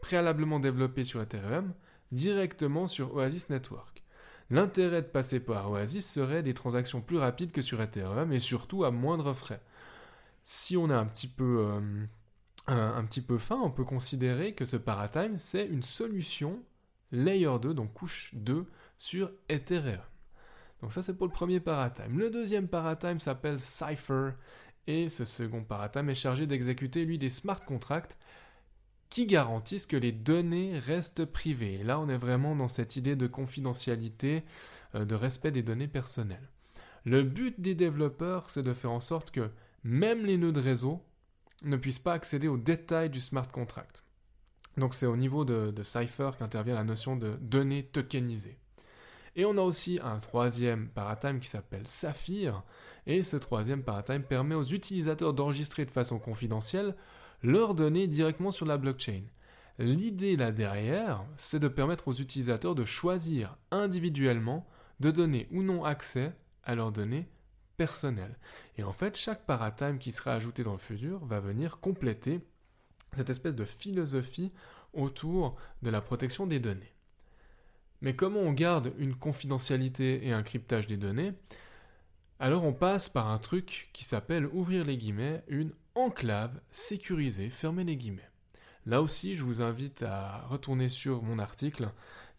préalablement 0.00 0.60
développées 0.60 1.04
sur 1.04 1.20
Ethereum 1.20 1.72
directement 2.12 2.86
sur 2.86 3.14
Oasis 3.14 3.50
Network. 3.50 4.02
L'intérêt 4.50 5.02
de 5.02 5.06
passer 5.06 5.40
par 5.40 5.70
Oasis 5.70 6.08
serait 6.08 6.42
des 6.42 6.54
transactions 6.54 7.00
plus 7.00 7.18
rapides 7.18 7.52
que 7.52 7.62
sur 7.62 7.80
Ethereum 7.80 8.32
et 8.32 8.38
surtout 8.38 8.84
à 8.84 8.90
moindre 8.90 9.32
frais 9.32 9.60
si 10.44 10.76
on 10.76 10.90
a 10.90 10.96
un 10.96 11.06
petit 11.06 11.26
peu, 11.26 11.66
euh, 12.68 13.02
petit 13.02 13.22
peu 13.22 13.38
faim, 13.38 13.60
on 13.62 13.70
peut 13.70 13.84
considérer 13.84 14.54
que 14.54 14.64
ce 14.64 14.76
paratime, 14.76 15.38
c'est 15.38 15.66
une 15.66 15.82
solution 15.82 16.62
layer 17.12 17.58
2, 17.60 17.74
donc 17.74 17.92
couche 17.94 18.30
2, 18.34 18.66
sur 19.04 19.30
Ethereum. 19.50 20.00
Donc 20.80 20.92
ça, 20.94 21.02
c'est 21.02 21.16
pour 21.16 21.26
le 21.26 21.32
premier 21.32 21.60
paratime. 21.60 22.18
Le 22.18 22.30
deuxième 22.30 22.68
paratime 22.68 23.18
s'appelle 23.18 23.60
Cypher, 23.60 24.30
et 24.86 25.10
ce 25.10 25.26
second 25.26 25.62
paratime 25.62 26.08
est 26.08 26.14
chargé 26.14 26.46
d'exécuter, 26.46 27.04
lui, 27.04 27.18
des 27.18 27.28
smart 27.28 27.60
contracts 27.60 28.16
qui 29.10 29.26
garantissent 29.26 29.86
que 29.86 29.98
les 29.98 30.10
données 30.10 30.78
restent 30.78 31.26
privées. 31.26 31.74
Et 31.74 31.84
là, 31.84 32.00
on 32.00 32.08
est 32.08 32.16
vraiment 32.16 32.56
dans 32.56 32.68
cette 32.68 32.96
idée 32.96 33.14
de 33.14 33.26
confidentialité, 33.26 34.42
euh, 34.94 35.04
de 35.04 35.14
respect 35.14 35.50
des 35.50 35.62
données 35.62 35.88
personnelles. 35.88 36.48
Le 37.04 37.22
but 37.22 37.60
des 37.60 37.74
développeurs, 37.74 38.48
c'est 38.48 38.62
de 38.62 38.72
faire 38.72 38.92
en 38.92 39.00
sorte 39.00 39.30
que 39.30 39.50
même 39.84 40.24
les 40.24 40.38
nœuds 40.38 40.52
de 40.52 40.60
réseau 40.60 41.02
ne 41.62 41.76
puissent 41.76 41.98
pas 41.98 42.14
accéder 42.14 42.48
aux 42.48 42.56
détails 42.56 43.10
du 43.10 43.20
smart 43.20 43.48
contract. 43.48 44.02
Donc 44.78 44.94
c'est 44.94 45.06
au 45.06 45.16
niveau 45.16 45.44
de, 45.44 45.70
de 45.70 45.82
Cypher 45.82 46.30
qu'intervient 46.38 46.74
la 46.74 46.84
notion 46.84 47.16
de 47.16 47.36
données 47.40 47.84
tokenisées. 47.84 48.58
Et 49.36 49.44
on 49.44 49.56
a 49.58 49.62
aussi 49.62 49.98
un 50.02 50.18
troisième 50.18 50.88
paradigme 50.88 51.40
qui 51.40 51.48
s'appelle 51.48 51.88
Saphir, 51.88 52.62
et 53.06 53.22
ce 53.22 53.36
troisième 53.36 53.82
paradigme 53.82 54.22
permet 54.22 54.54
aux 54.54 54.62
utilisateurs 54.62 55.34
d'enregistrer 55.34 55.84
de 55.84 55.90
façon 55.90 56.18
confidentielle 56.18 56.94
leurs 57.42 57.74
données 57.74 58.06
directement 58.06 58.50
sur 58.50 58.66
la 58.66 58.78
blockchain. 58.78 59.22
L'idée 59.78 60.36
là 60.36 60.52
derrière, 60.52 61.24
c'est 61.36 61.58
de 61.58 61.68
permettre 61.68 62.08
aux 62.08 62.14
utilisateurs 62.14 62.74
de 62.74 62.84
choisir 62.84 63.56
individuellement 63.70 64.66
de 65.00 65.10
donner 65.10 65.48
ou 65.50 65.62
non 65.62 65.84
accès 65.84 66.32
à 66.62 66.74
leurs 66.74 66.92
données 66.92 67.28
personnelles. 67.76 68.38
Et 68.78 68.84
en 68.84 68.92
fait, 68.92 69.16
chaque 69.16 69.46
paratime 69.46 69.98
qui 69.98 70.12
sera 70.12 70.32
ajouté 70.32 70.62
dans 70.62 70.72
le 70.72 70.78
futur 70.78 71.24
va 71.26 71.40
venir 71.40 71.80
compléter 71.80 72.40
cette 73.12 73.30
espèce 73.30 73.56
de 73.56 73.64
philosophie 73.64 74.52
autour 74.92 75.56
de 75.82 75.90
la 75.90 76.00
protection 76.00 76.46
des 76.46 76.60
données. 76.60 76.93
Mais 78.04 78.14
comment 78.14 78.40
on 78.40 78.52
garde 78.52 78.92
une 78.98 79.14
confidentialité 79.14 80.26
et 80.26 80.32
un 80.32 80.42
cryptage 80.42 80.86
des 80.86 80.98
données 80.98 81.32
Alors 82.38 82.62
on 82.62 82.74
passe 82.74 83.08
par 83.08 83.28
un 83.28 83.38
truc 83.38 83.88
qui 83.94 84.04
s'appelle, 84.04 84.44
ouvrir 84.44 84.84
les 84.84 84.98
guillemets, 84.98 85.42
une 85.48 85.72
enclave 85.94 86.60
sécurisée, 86.70 87.48
fermez 87.48 87.82
les 87.82 87.96
guillemets. 87.96 88.28
Là 88.84 89.00
aussi, 89.00 89.36
je 89.36 89.42
vous 89.42 89.62
invite 89.62 90.02
à 90.02 90.44
retourner 90.50 90.90
sur 90.90 91.22
mon 91.22 91.38
article, 91.38 91.88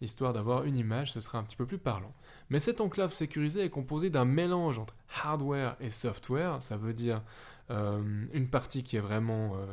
histoire 0.00 0.32
d'avoir 0.32 0.62
une 0.62 0.76
image, 0.76 1.10
ce 1.10 1.20
sera 1.20 1.38
un 1.38 1.42
petit 1.42 1.56
peu 1.56 1.66
plus 1.66 1.78
parlant. 1.78 2.14
Mais 2.48 2.60
cette 2.60 2.80
enclave 2.80 3.12
sécurisée 3.12 3.64
est 3.64 3.70
composée 3.70 4.08
d'un 4.08 4.24
mélange 4.24 4.78
entre 4.78 4.94
hardware 5.20 5.76
et 5.80 5.90
software, 5.90 6.62
ça 6.62 6.76
veut 6.76 6.94
dire 6.94 7.24
euh, 7.72 8.24
une 8.32 8.48
partie 8.48 8.84
qui 8.84 8.98
est 8.98 9.00
vraiment 9.00 9.56
euh, 9.56 9.66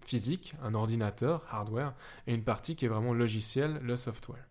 physique, 0.00 0.54
un 0.62 0.72
ordinateur, 0.72 1.44
hardware, 1.50 1.92
et 2.26 2.32
une 2.32 2.44
partie 2.44 2.76
qui 2.76 2.86
est 2.86 2.88
vraiment 2.88 3.12
logiciel, 3.12 3.78
le 3.82 3.98
software. 3.98 4.46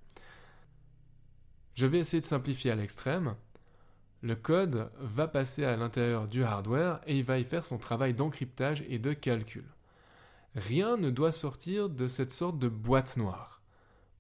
Je 1.75 1.86
vais 1.86 2.00
essayer 2.00 2.22
de 2.22 2.25
simplifier 2.25 2.72
à 2.72 2.75
l'extrême 2.75 3.36
le 4.25 4.36
code 4.36 4.89
va 5.00 5.27
passer 5.27 5.65
à 5.65 5.77
l'intérieur 5.77 6.27
du 6.27 6.44
hardware 6.44 7.00
et 7.05 7.15
il 7.15 7.24
va 7.24 7.38
y 7.38 7.44
faire 7.44 7.63
son 7.63 7.77
travail 7.77 8.15
d'encryptage 8.15 8.84
et 8.89 8.98
de 8.98 9.13
calcul. 9.13 9.65
Rien 10.55 10.98
ne 10.98 11.12
doit 11.12 11.32
sortir 11.32 11.89
de 11.89 12.08
cette 12.08 12.32
sorte 12.32 12.58
de 12.58 12.67
boîte 12.67 13.17
noire. 13.17 13.62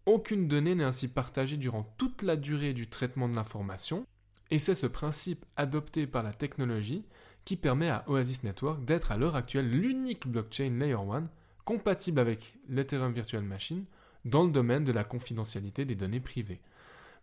Aucune 0.05 0.47
donnée 0.47 0.75
n'est 0.75 0.83
ainsi 0.83 1.07
partagée 1.07 1.57
durant 1.57 1.81
toute 1.97 2.21
la 2.21 2.35
durée 2.35 2.73
du 2.73 2.87
traitement 2.87 3.27
de 3.27 3.33
l'information, 3.33 4.05
et 4.51 4.59
c'est 4.59 4.75
ce 4.75 4.85
principe 4.85 5.43
adopté 5.55 6.05
par 6.05 6.21
la 6.21 6.33
technologie 6.33 7.03
qui 7.43 7.55
permet 7.55 7.89
à 7.89 8.03
Oasis 8.07 8.43
Network 8.43 8.85
d'être 8.85 9.11
à 9.11 9.17
l'heure 9.17 9.35
actuelle 9.35 9.71
l'unique 9.71 10.27
blockchain 10.27 10.77
Layer 10.77 10.93
1 10.93 11.27
compatible 11.63 12.19
avec 12.19 12.59
l'Ethereum 12.69 13.11
Virtual 13.11 13.41
Machine 13.41 13.85
dans 14.23 14.43
le 14.43 14.51
domaine 14.51 14.83
de 14.83 14.91
la 14.91 15.03
confidentialité 15.03 15.83
des 15.83 15.95
données 15.95 16.19
privées. 16.19 16.61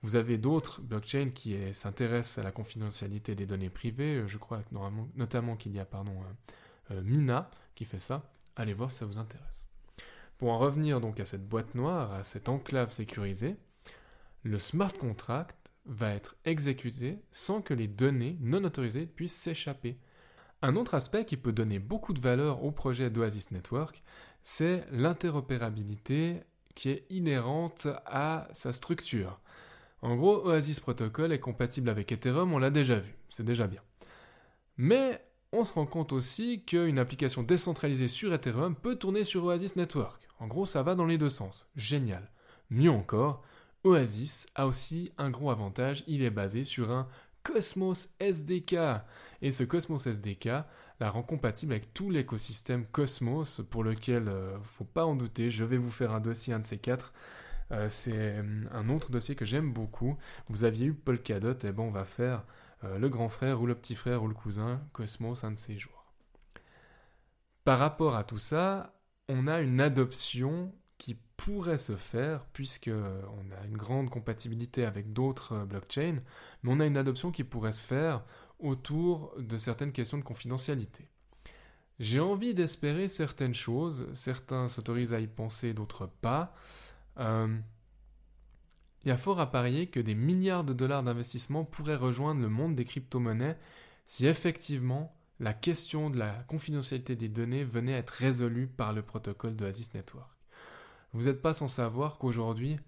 Vous 0.02 0.16
avez 0.16 0.36
d'autres 0.36 0.80
blockchains 0.80 1.30
qui 1.30 1.56
s'intéressent 1.74 2.38
à 2.38 2.42
la 2.42 2.50
confidentialité 2.50 3.36
des 3.36 3.46
données 3.46 3.70
privées. 3.70 4.16
Euh, 4.16 4.26
je 4.26 4.36
crois 4.36 4.62
notamment 5.14 5.56
qu'il 5.56 5.72
y 5.72 5.78
a 5.78 5.84
pardon, 5.84 6.16
euh, 6.90 6.94
euh, 6.94 7.02
Mina 7.02 7.50
qui 7.74 7.84
fait 7.84 8.00
ça. 8.00 8.28
Allez 8.56 8.74
voir 8.74 8.90
si 8.90 8.98
ça 8.98 9.06
vous 9.06 9.18
intéresse. 9.18 9.68
Pour 10.38 10.50
en 10.50 10.58
revenir 10.58 11.00
donc 11.00 11.20
à 11.20 11.24
cette 11.24 11.48
boîte 11.48 11.76
noire, 11.76 12.12
à 12.12 12.24
cette 12.24 12.48
enclave 12.48 12.90
sécurisée, 12.90 13.56
le 14.42 14.58
smart 14.58 14.92
contract 14.92 15.56
va 15.86 16.12
être 16.12 16.36
exécuté 16.44 17.20
sans 17.30 17.62
que 17.62 17.74
les 17.74 17.86
données 17.86 18.36
non 18.40 18.64
autorisées 18.64 19.06
puissent 19.06 19.36
s'échapper. 19.36 19.98
Un 20.62 20.74
autre 20.74 20.94
aspect 20.94 21.24
qui 21.24 21.36
peut 21.36 21.52
donner 21.52 21.78
beaucoup 21.78 22.12
de 22.12 22.20
valeur 22.20 22.64
au 22.64 22.72
projet 22.72 23.08
d'Oasis 23.08 23.52
Network, 23.52 24.02
c'est 24.42 24.84
l'interopérabilité 24.90 26.42
qui 26.74 26.90
est 26.90 27.06
inhérente 27.10 27.86
à 28.06 28.48
sa 28.52 28.72
structure. 28.72 29.40
En 30.02 30.16
gros, 30.16 30.46
Oasis 30.46 30.80
Protocol 30.80 31.32
est 31.32 31.38
compatible 31.38 31.88
avec 31.88 32.10
Ethereum, 32.10 32.52
on 32.52 32.58
l'a 32.58 32.70
déjà 32.70 32.98
vu, 32.98 33.14
c'est 33.30 33.44
déjà 33.44 33.68
bien. 33.68 33.80
Mais 34.76 35.24
on 35.52 35.62
se 35.62 35.72
rend 35.72 35.86
compte 35.86 36.12
aussi 36.12 36.64
qu'une 36.64 36.98
application 36.98 37.44
décentralisée 37.44 38.08
sur 38.08 38.34
Ethereum 38.34 38.74
peut 38.74 38.96
tourner 38.96 39.22
sur 39.22 39.44
Oasis 39.44 39.76
Network. 39.76 40.28
En 40.40 40.48
gros, 40.48 40.66
ça 40.66 40.82
va 40.82 40.96
dans 40.96 41.06
les 41.06 41.18
deux 41.18 41.30
sens. 41.30 41.68
Génial. 41.76 42.30
Mieux 42.68 42.90
encore, 42.90 43.42
Oasis 43.84 44.46
a 44.56 44.66
aussi 44.66 45.12
un 45.18 45.30
gros 45.30 45.50
avantage, 45.50 46.02
il 46.08 46.22
est 46.22 46.30
basé 46.30 46.64
sur 46.64 46.90
un 46.90 47.06
Cosmos 47.44 48.08
SDK. 48.18 48.76
Et 49.40 49.52
ce 49.52 49.62
Cosmos 49.62 50.06
SDK 50.06 50.48
la 51.00 51.10
rend 51.10 51.22
compatible 51.22 51.72
avec 51.72 51.92
tout 51.94 52.10
l'écosystème 52.10 52.86
Cosmos, 52.86 53.60
pour 53.70 53.84
lequel, 53.84 54.28
euh, 54.28 54.56
faut 54.62 54.84
pas 54.84 55.04
en 55.04 55.16
douter, 55.16 55.50
je 55.50 55.64
vais 55.64 55.76
vous 55.76 55.90
faire 55.90 56.12
un 56.12 56.20
dossier, 56.20 56.54
un 56.54 56.60
de 56.60 56.64
ces 56.64 56.78
quatre, 56.78 57.12
euh, 57.72 57.88
c'est 57.88 58.12
euh, 58.14 58.64
un 58.72 58.88
autre 58.88 59.10
dossier 59.10 59.34
que 59.34 59.44
j'aime 59.44 59.72
beaucoup. 59.72 60.16
Vous 60.48 60.64
aviez 60.64 60.86
eu 60.86 60.94
Polkadot, 60.94 61.58
et 61.64 61.72
bon, 61.72 61.84
on 61.84 61.90
va 61.90 62.04
faire 62.04 62.44
euh, 62.84 62.98
le 62.98 63.08
grand 63.08 63.28
frère 63.28 63.60
ou 63.62 63.66
le 63.66 63.74
petit 63.74 63.94
frère 63.94 64.22
ou 64.22 64.28
le 64.28 64.34
cousin, 64.34 64.82
Cosmos, 64.92 65.44
un 65.44 65.52
de 65.52 65.58
ces 65.58 65.78
jours. 65.78 66.12
Par 67.64 67.78
rapport 67.78 68.16
à 68.16 68.24
tout 68.24 68.38
ça, 68.38 68.98
on 69.28 69.46
a 69.46 69.60
une 69.60 69.80
adoption 69.80 70.74
qui 70.98 71.16
pourrait 71.36 71.78
se 71.78 71.96
faire 71.96 72.44
puisque 72.52 72.90
on 72.90 73.52
a 73.52 73.66
une 73.66 73.76
grande 73.76 74.10
compatibilité 74.10 74.84
avec 74.84 75.12
d'autres 75.12 75.64
blockchains, 75.64 76.20
mais 76.62 76.72
on 76.72 76.80
a 76.80 76.86
une 76.86 76.96
adoption 76.96 77.30
qui 77.30 77.44
pourrait 77.44 77.72
se 77.72 77.86
faire 77.86 78.24
autour 78.58 79.34
de 79.38 79.58
certaines 79.58 79.92
questions 79.92 80.18
de 80.18 80.24
confidentialité. 80.24 81.08
J'ai 81.98 82.20
envie 82.20 82.54
d'espérer 82.54 83.06
certaines 83.08 83.54
choses, 83.54 84.08
certains 84.12 84.68
s'autorisent 84.68 85.12
à 85.14 85.20
y 85.20 85.26
penser, 85.26 85.72
d'autres 85.72 86.06
pas. 86.06 86.54
Euh, 87.18 87.58
il 89.04 89.08
y 89.08 89.10
a 89.10 89.16
fort 89.16 89.40
à 89.40 89.50
parier 89.50 89.88
que 89.88 90.00
des 90.00 90.14
milliards 90.14 90.64
de 90.64 90.72
dollars 90.72 91.02
d'investissement 91.02 91.64
pourraient 91.64 91.96
rejoindre 91.96 92.40
le 92.40 92.48
monde 92.48 92.74
des 92.74 92.84
crypto-monnaies 92.84 93.58
si 94.06 94.26
effectivement 94.26 95.14
la 95.40 95.54
question 95.54 96.08
de 96.08 96.18
la 96.18 96.44
confidentialité 96.46 97.16
des 97.16 97.28
données 97.28 97.64
venait 97.64 97.94
à 97.94 97.98
être 97.98 98.10
résolue 98.10 98.68
par 98.68 98.92
le 98.92 99.02
protocole 99.02 99.56
de 99.56 99.64
Network. 99.94 100.30
Vous 101.12 101.24
n'êtes 101.24 101.42
pas 101.42 101.52
sans 101.52 101.68
savoir 101.68 102.18
qu'aujourd'hui, 102.18 102.78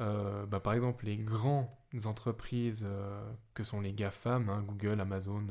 euh, 0.00 0.46
bah, 0.46 0.60
par 0.60 0.72
exemple, 0.72 1.04
les 1.04 1.18
grandes 1.18 1.68
entreprises 2.04 2.86
euh, 2.88 3.30
que 3.52 3.62
sont 3.62 3.80
les 3.80 3.92
GAFAM, 3.92 4.48
hein, 4.48 4.64
Google, 4.66 5.00
Amazon, 5.00 5.46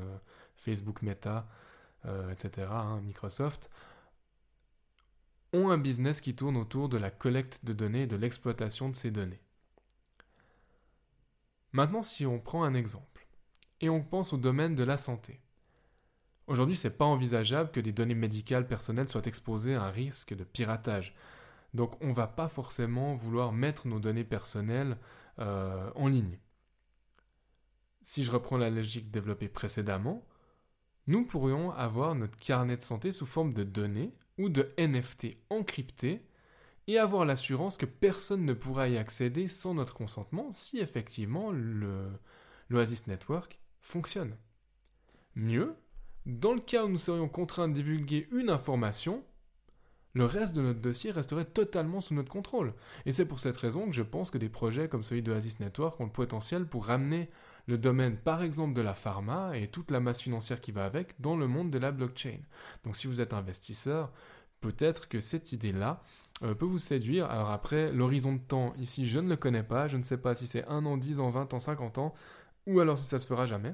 Facebook, 0.56 1.04
Meta, 1.04 1.48
etc., 2.32 2.68
hein, 2.72 3.02
Microsoft, 3.04 3.70
un 5.66 5.78
business 5.78 6.22
qui 6.22 6.36
tourne 6.36 6.58
autour 6.58 6.90
de 6.90 6.98
la 6.98 7.12
collecte 7.12 7.66
de 7.66 7.74
données 7.74 8.04
et 8.04 8.08
de 8.08 8.16
l'exploitation 8.16 8.90
de 8.90 8.96
ces 8.96 9.12
données. 9.12 9.42
Maintenant, 11.72 12.04
si 12.04 12.26
on 12.26 12.40
prend 12.40 12.64
un 12.64 12.74
exemple, 12.74 13.18
et 13.82 13.90
on 13.90 14.04
pense 14.04 14.34
au 14.34 14.38
domaine 14.38 14.76
de 14.76 14.84
la 14.84 14.98
santé. 14.98 15.40
Aujourd'hui, 16.48 16.76
ce 16.76 16.88
n'est 16.88 16.94
pas 16.94 17.06
envisageable 17.06 17.72
que 17.72 17.80
des 17.80 17.92
données 17.92 18.16
médicales 18.16 18.68
personnelles 18.68 19.10
soient 19.10 19.26
exposées 19.26 19.76
à 19.76 19.84
un 19.84 19.92
risque 19.92 20.34
de 20.34 20.44
piratage. 20.44 21.14
Donc 21.74 22.02
on 22.02 22.14
va 22.14 22.28
pas 22.28 22.48
forcément 22.48 23.16
vouloir 23.16 23.52
mettre 23.52 23.88
nos 23.88 24.00
données 24.00 24.24
personnelles 24.24 24.98
euh, 25.40 25.92
en 25.96 26.08
ligne. 26.08 26.40
Si 28.02 28.24
je 28.24 28.32
reprends 28.32 28.58
la 28.58 28.70
logique 28.70 29.12
développée 29.12 29.50
précédemment, 29.50 30.26
nous 31.08 31.26
pourrions 31.26 31.72
avoir 31.72 32.16
notre 32.16 32.38
carnet 32.38 32.78
de 32.78 32.82
santé 32.82 33.12
sous 33.12 33.26
forme 33.26 33.54
de 33.54 33.64
données 33.64 34.14
ou 34.38 34.50
de 34.50 34.72
NFT 34.78 35.38
encryptés 35.50 36.26
et 36.88 36.98
avoir 36.98 37.26
l'assurance 37.26 37.78
que 37.78 37.86
personne 37.86 38.46
ne 38.46 38.54
pourra 38.54 38.88
y 38.88 38.98
accéder 38.98 39.48
sans 39.48 39.74
notre 39.74 39.94
consentement 39.94 40.52
si 40.54 40.80
effectivement 40.80 41.52
l'Oasis 42.70 43.08
Network 43.08 43.60
fonctionne. 43.82 44.36
Mieux, 45.36 45.76
dans 46.26 46.54
le 46.54 46.62
cas 46.62 46.86
où 46.86 46.90
nous 46.90 46.98
serions 46.98 47.30
contraints 47.30 47.68
de 47.68 47.74
divulguer 47.74 48.28
une 48.32 48.50
information, 48.50 49.24
le 50.14 50.26
reste 50.26 50.56
de 50.56 50.62
notre 50.62 50.80
dossier 50.80 51.12
resterait 51.12 51.46
totalement 51.46 52.02
sous 52.02 52.16
notre 52.16 52.32
contrôle. 52.32 52.74
Et 53.06 53.12
c'est 53.12 53.28
pour 53.28 53.40
cette 53.40 53.58
raison 53.58 53.86
que 53.86 53.96
je 53.96 54.02
pense 54.02 54.32
que 54.32 54.38
des 54.38 54.50
projets 54.50 54.90
comme 54.90 55.04
celui 55.04 55.22
de 55.22 55.32
Oasis 55.32 55.60
Network 55.60 56.00
ont 56.00 56.06
le 56.06 56.12
potentiel 56.12 56.66
pour 56.66 56.88
ramener 56.88 57.30
le 57.68 57.78
domaine 57.78 58.18
par 58.18 58.44
exemple 58.44 58.74
de 58.74 58.82
la 58.82 58.94
pharma 58.94 59.58
et 59.58 59.68
toute 59.68 59.92
la 59.92 60.00
masse 60.00 60.22
financière 60.22 60.62
qui 60.62 60.72
va 60.72 60.86
avec 60.86 61.20
dans 61.20 61.38
le 61.38 61.48
monde 61.48 61.70
de 61.70 61.78
la 61.78 61.92
blockchain. 61.92 62.40
Donc 62.84 62.96
si 62.96 63.08
vous 63.08 63.22
êtes 63.22 63.34
investisseur, 63.34 64.12
peut-être 64.62 65.08
que 65.10 65.20
cette 65.20 65.52
idée-là 65.52 66.02
euh, 66.44 66.54
peut 66.54 66.66
vous 66.66 66.80
séduire. 66.80 67.30
Alors 67.30 67.52
après, 67.52 67.92
l'horizon 67.92 68.34
de 68.34 68.40
temps, 68.40 68.74
ici, 68.78 69.08
je 69.08 69.20
ne 69.20 69.30
le 69.30 69.36
connais 69.36 69.64
pas. 69.64 69.88
Je 69.88 69.98
ne 69.98 70.04
sais 70.04 70.18
pas 70.18 70.36
si 70.36 70.48
c'est 70.48 70.66
1 70.68 70.86
an, 70.86 70.98
10 70.98 71.20
ans, 71.20 71.30
20 71.30 71.54
ans, 71.54 71.60
50 71.60 71.98
ans, 71.98 72.14
ou 72.66 72.80
alors 72.80 72.98
si 72.98 73.06
ça 73.06 73.20
se 73.20 73.28
fera 73.28 73.46
jamais. 73.46 73.74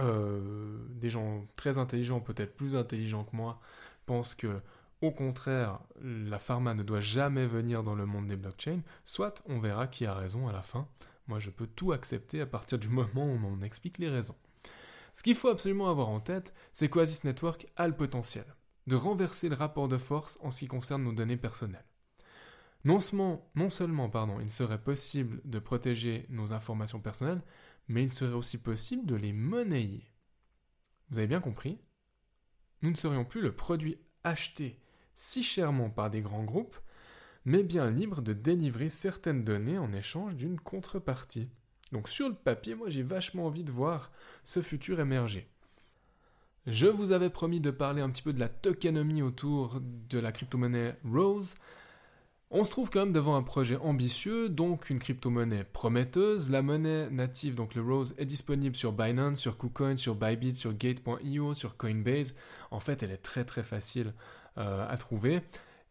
Euh, 0.00 0.78
des 0.90 1.10
gens 1.10 1.46
très 1.56 1.76
intelligents, 1.78 2.20
peut-être 2.20 2.56
plus 2.56 2.76
intelligents 2.76 3.24
que 3.24 3.36
moi, 3.36 3.60
pensent 4.06 4.34
que 4.34 4.60
au 5.02 5.10
contraire, 5.10 5.80
la 6.00 6.38
pharma 6.38 6.74
ne 6.74 6.84
doit 6.84 7.00
jamais 7.00 7.44
venir 7.44 7.82
dans 7.82 7.96
le 7.96 8.06
monde 8.06 8.28
des 8.28 8.36
blockchains, 8.36 8.82
soit 9.04 9.42
on 9.46 9.58
verra 9.58 9.88
qui 9.88 10.06
a 10.06 10.14
raison 10.14 10.46
à 10.46 10.52
la 10.52 10.62
fin. 10.62 10.86
Moi, 11.26 11.38
je 11.38 11.50
peux 11.50 11.66
tout 11.66 11.92
accepter 11.92 12.40
à 12.40 12.46
partir 12.46 12.78
du 12.78 12.88
moment 12.90 13.24
où 13.24 13.30
on 13.30 13.38
m'en 13.38 13.62
explique 13.62 13.98
les 13.98 14.08
raisons. 14.08 14.36
Ce 15.12 15.22
qu'il 15.22 15.34
faut 15.34 15.48
absolument 15.48 15.90
avoir 15.90 16.08
en 16.08 16.20
tête, 16.20 16.54
c'est 16.72 16.88
qu'Oasis 16.88 17.24
Network 17.24 17.66
a 17.76 17.86
le 17.86 17.96
potentiel 17.96 18.46
de 18.86 18.96
renverser 18.96 19.48
le 19.48 19.54
rapport 19.54 19.88
de 19.88 19.98
force 19.98 20.38
en 20.42 20.50
ce 20.50 20.60
qui 20.60 20.66
concerne 20.66 21.04
nos 21.04 21.12
données 21.12 21.36
personnelles. 21.36 21.84
Non 22.84 22.98
seulement, 22.98 23.48
il 24.40 24.50
serait 24.50 24.82
possible 24.82 25.40
de 25.44 25.58
protéger 25.60 26.26
nos 26.30 26.52
informations 26.52 27.00
personnelles, 27.00 27.42
mais 27.86 28.02
il 28.02 28.10
serait 28.10 28.34
aussi 28.34 28.58
possible 28.58 29.06
de 29.06 29.14
les 29.14 29.32
monnayer. 29.32 30.12
Vous 31.10 31.18
avez 31.18 31.28
bien 31.28 31.40
compris? 31.40 31.78
Nous 32.80 32.90
ne 32.90 32.96
serions 32.96 33.24
plus 33.24 33.40
le 33.40 33.54
produit 33.54 33.98
acheté 34.24 34.80
si 35.14 35.42
chèrement 35.42 35.90
par 35.90 36.10
des 36.10 36.22
grands 36.22 36.42
groupes, 36.42 36.76
mais 37.44 37.62
bien 37.62 37.90
libre 37.90 38.22
de 38.22 38.32
délivrer 38.32 38.88
certaines 38.88 39.44
données 39.44 39.78
en 39.78 39.92
échange 39.92 40.36
d'une 40.36 40.60
contrepartie. 40.60 41.48
Donc 41.92 42.08
sur 42.08 42.28
le 42.28 42.34
papier, 42.34 42.74
moi 42.74 42.88
j'ai 42.88 43.02
vachement 43.02 43.46
envie 43.46 43.64
de 43.64 43.72
voir 43.72 44.10
ce 44.44 44.62
futur 44.62 45.00
émerger. 45.00 45.48
Je 46.66 46.86
vous 46.86 47.10
avais 47.10 47.30
promis 47.30 47.60
de 47.60 47.72
parler 47.72 48.02
un 48.02 48.10
petit 48.10 48.22
peu 48.22 48.32
de 48.32 48.38
la 48.38 48.48
tokenomie 48.48 49.22
autour 49.22 49.80
de 49.82 50.18
la 50.18 50.30
crypto-monnaie 50.30 50.96
Rose. 51.04 51.54
On 52.52 52.64
se 52.64 52.70
trouve 52.70 52.88
quand 52.88 53.00
même 53.00 53.12
devant 53.12 53.34
un 53.34 53.42
projet 53.42 53.76
ambitieux, 53.78 54.48
donc 54.48 54.90
une 54.90 55.00
crypto-monnaie 55.00 55.64
prometteuse. 55.64 56.50
La 56.50 56.62
monnaie 56.62 57.10
native, 57.10 57.54
donc 57.56 57.74
le 57.74 57.82
Rose, 57.82 58.14
est 58.18 58.26
disponible 58.26 58.76
sur 58.76 58.92
Binance, 58.92 59.40
sur 59.40 59.56
KuCoin, 59.56 59.96
sur 59.96 60.14
Bybit, 60.14 60.54
sur 60.54 60.72
Gate.io, 60.72 61.54
sur 61.54 61.76
Coinbase. 61.76 62.36
En 62.70 62.78
fait, 62.78 63.02
elle 63.02 63.10
est 63.10 63.16
très 63.22 63.44
très 63.44 63.62
facile 63.62 64.14
euh, 64.58 64.86
à 64.88 64.96
trouver. 64.98 65.40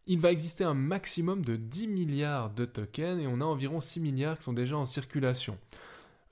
Il 0.06 0.18
va 0.18 0.32
exister 0.32 0.64
un 0.64 0.74
maximum 0.74 1.44
de 1.44 1.56
10 1.56 1.86
milliards 1.86 2.50
de 2.50 2.64
tokens 2.64 3.20
et 3.20 3.26
on 3.26 3.40
a 3.40 3.44
environ 3.44 3.80
6 3.80 4.00
milliards 4.00 4.38
qui 4.38 4.44
sont 4.44 4.52
déjà 4.52 4.76
en 4.76 4.86
circulation. 4.86 5.58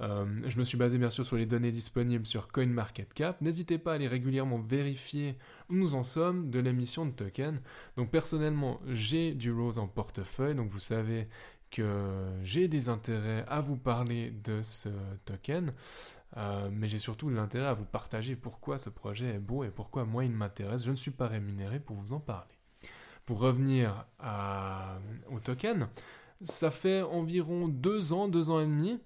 Euh, 0.00 0.24
je 0.46 0.58
me 0.58 0.64
suis 0.64 0.78
basé 0.78 0.96
bien 0.98 1.10
sûr 1.10 1.26
sur 1.26 1.36
les 1.36 1.46
données 1.46 1.70
disponibles 1.70 2.26
sur 2.26 2.48
CoinMarketCap. 2.48 3.40
N'hésitez 3.42 3.78
pas 3.78 3.92
à 3.92 3.94
aller 3.96 4.08
régulièrement 4.08 4.58
vérifier 4.58 5.36
où 5.68 5.74
nous 5.74 5.94
en 5.94 6.04
sommes 6.04 6.50
de 6.50 6.58
l'émission 6.58 7.04
de 7.04 7.12
tokens. 7.12 7.60
Donc 7.96 8.10
personnellement, 8.10 8.80
j'ai 8.88 9.34
du 9.34 9.52
Rose 9.52 9.78
en 9.78 9.86
portefeuille, 9.86 10.54
donc 10.54 10.70
vous 10.70 10.80
savez 10.80 11.28
que 11.70 12.24
j'ai 12.42 12.66
des 12.66 12.88
intérêts 12.88 13.44
à 13.46 13.60
vous 13.60 13.76
parler 13.76 14.32
de 14.42 14.62
ce 14.64 14.88
token, 15.24 15.72
euh, 16.36 16.68
mais 16.72 16.88
j'ai 16.88 16.98
surtout 16.98 17.28
l'intérêt 17.28 17.66
à 17.66 17.74
vous 17.74 17.84
partager 17.84 18.36
pourquoi 18.36 18.78
ce 18.78 18.90
projet 18.90 19.34
est 19.34 19.38
beau 19.38 19.64
et 19.64 19.70
pourquoi 19.70 20.04
moi 20.04 20.24
il 20.24 20.32
m'intéresse. 20.32 20.84
Je 20.84 20.90
ne 20.90 20.96
suis 20.96 21.12
pas 21.12 21.28
rémunéré 21.28 21.78
pour 21.78 21.96
vous 21.96 22.12
en 22.12 22.20
parler. 22.20 22.59
Revenir 23.30 24.06
au 25.30 25.38
token, 25.40 25.88
ça 26.42 26.70
fait 26.70 27.02
environ 27.02 27.68
deux 27.68 28.12
ans, 28.12 28.28
deux 28.28 28.50
ans 28.50 28.60
et 28.60 28.66
demi 28.66 28.98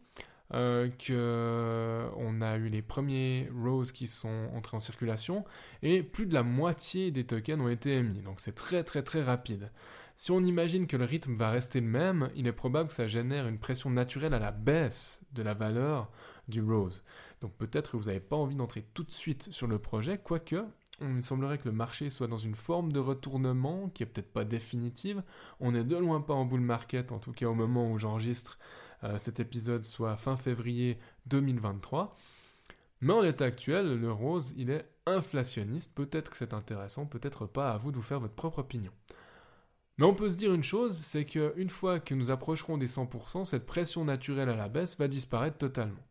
euh, 0.52 0.88
qu'on 1.06 2.40
a 2.40 2.56
eu 2.56 2.68
les 2.68 2.82
premiers 2.82 3.50
Rose 3.54 3.92
qui 3.92 4.06
sont 4.06 4.48
entrés 4.54 4.76
en 4.76 4.80
circulation 4.80 5.44
et 5.82 6.02
plus 6.02 6.26
de 6.26 6.34
la 6.34 6.42
moitié 6.42 7.10
des 7.10 7.24
tokens 7.24 7.60
ont 7.60 7.68
été 7.68 7.96
émis. 7.96 8.20
Donc 8.20 8.40
c'est 8.40 8.54
très 8.54 8.84
très 8.84 9.02
très 9.02 9.22
rapide. 9.22 9.70
Si 10.16 10.30
on 10.30 10.40
imagine 10.44 10.86
que 10.86 10.96
le 10.96 11.04
rythme 11.04 11.34
va 11.34 11.50
rester 11.50 11.80
le 11.80 11.88
même, 11.88 12.30
il 12.36 12.46
est 12.46 12.52
probable 12.52 12.90
que 12.90 12.94
ça 12.94 13.08
génère 13.08 13.48
une 13.48 13.58
pression 13.58 13.90
naturelle 13.90 14.32
à 14.32 14.38
la 14.38 14.52
baisse 14.52 15.26
de 15.32 15.42
la 15.42 15.54
valeur 15.54 16.10
du 16.46 16.62
Rose. 16.62 17.04
Donc 17.40 17.52
peut-être 17.56 17.92
que 17.92 17.96
vous 17.96 18.04
n'avez 18.04 18.20
pas 18.20 18.36
envie 18.36 18.54
d'entrer 18.54 18.84
tout 18.94 19.02
de 19.02 19.10
suite 19.10 19.48
sur 19.50 19.66
le 19.66 19.78
projet, 19.78 20.18
quoique 20.18 20.64
il 21.00 21.24
semblerait 21.24 21.58
que 21.58 21.68
le 21.68 21.74
marché 21.74 22.10
soit 22.10 22.28
dans 22.28 22.36
une 22.36 22.54
forme 22.54 22.92
de 22.92 23.00
retournement 23.00 23.88
qui 23.88 24.02
est 24.02 24.06
peut-être 24.06 24.32
pas 24.32 24.44
définitive. 24.44 25.22
On 25.60 25.72
n'est 25.72 25.84
de 25.84 25.96
loin 25.96 26.20
pas 26.20 26.34
en 26.34 26.44
bull 26.44 26.60
market, 26.60 27.12
en 27.12 27.18
tout 27.18 27.32
cas 27.32 27.46
au 27.46 27.54
moment 27.54 27.90
où 27.90 27.98
j'enregistre 27.98 28.58
euh, 29.02 29.18
cet 29.18 29.40
épisode, 29.40 29.84
soit 29.84 30.16
fin 30.16 30.36
février 30.36 30.98
2023. 31.26 32.16
Mais 33.00 33.12
en 33.12 33.20
l'état 33.20 33.44
actuel, 33.44 34.00
le 34.00 34.12
rose, 34.12 34.54
il 34.56 34.70
est 34.70 34.88
inflationniste. 35.06 35.94
Peut-être 35.94 36.30
que 36.30 36.36
c'est 36.36 36.54
intéressant, 36.54 37.06
peut-être 37.06 37.46
pas. 37.46 37.72
À 37.72 37.76
vous 37.76 37.90
de 37.90 37.96
vous 37.96 38.02
faire 38.02 38.20
votre 38.20 38.34
propre 38.34 38.60
opinion. 38.60 38.92
Mais 39.98 40.06
on 40.06 40.14
peut 40.14 40.28
se 40.28 40.36
dire 40.36 40.54
une 40.54 40.64
chose, 40.64 40.96
c'est 40.96 41.24
qu'une 41.24 41.68
fois 41.68 42.00
que 42.00 42.14
nous 42.14 42.30
approcherons 42.30 42.78
des 42.78 42.88
100%, 42.88 43.44
cette 43.44 43.66
pression 43.66 44.04
naturelle 44.04 44.48
à 44.48 44.56
la 44.56 44.68
baisse 44.68 44.98
va 44.98 45.06
disparaître 45.06 45.58
totalement. 45.58 46.02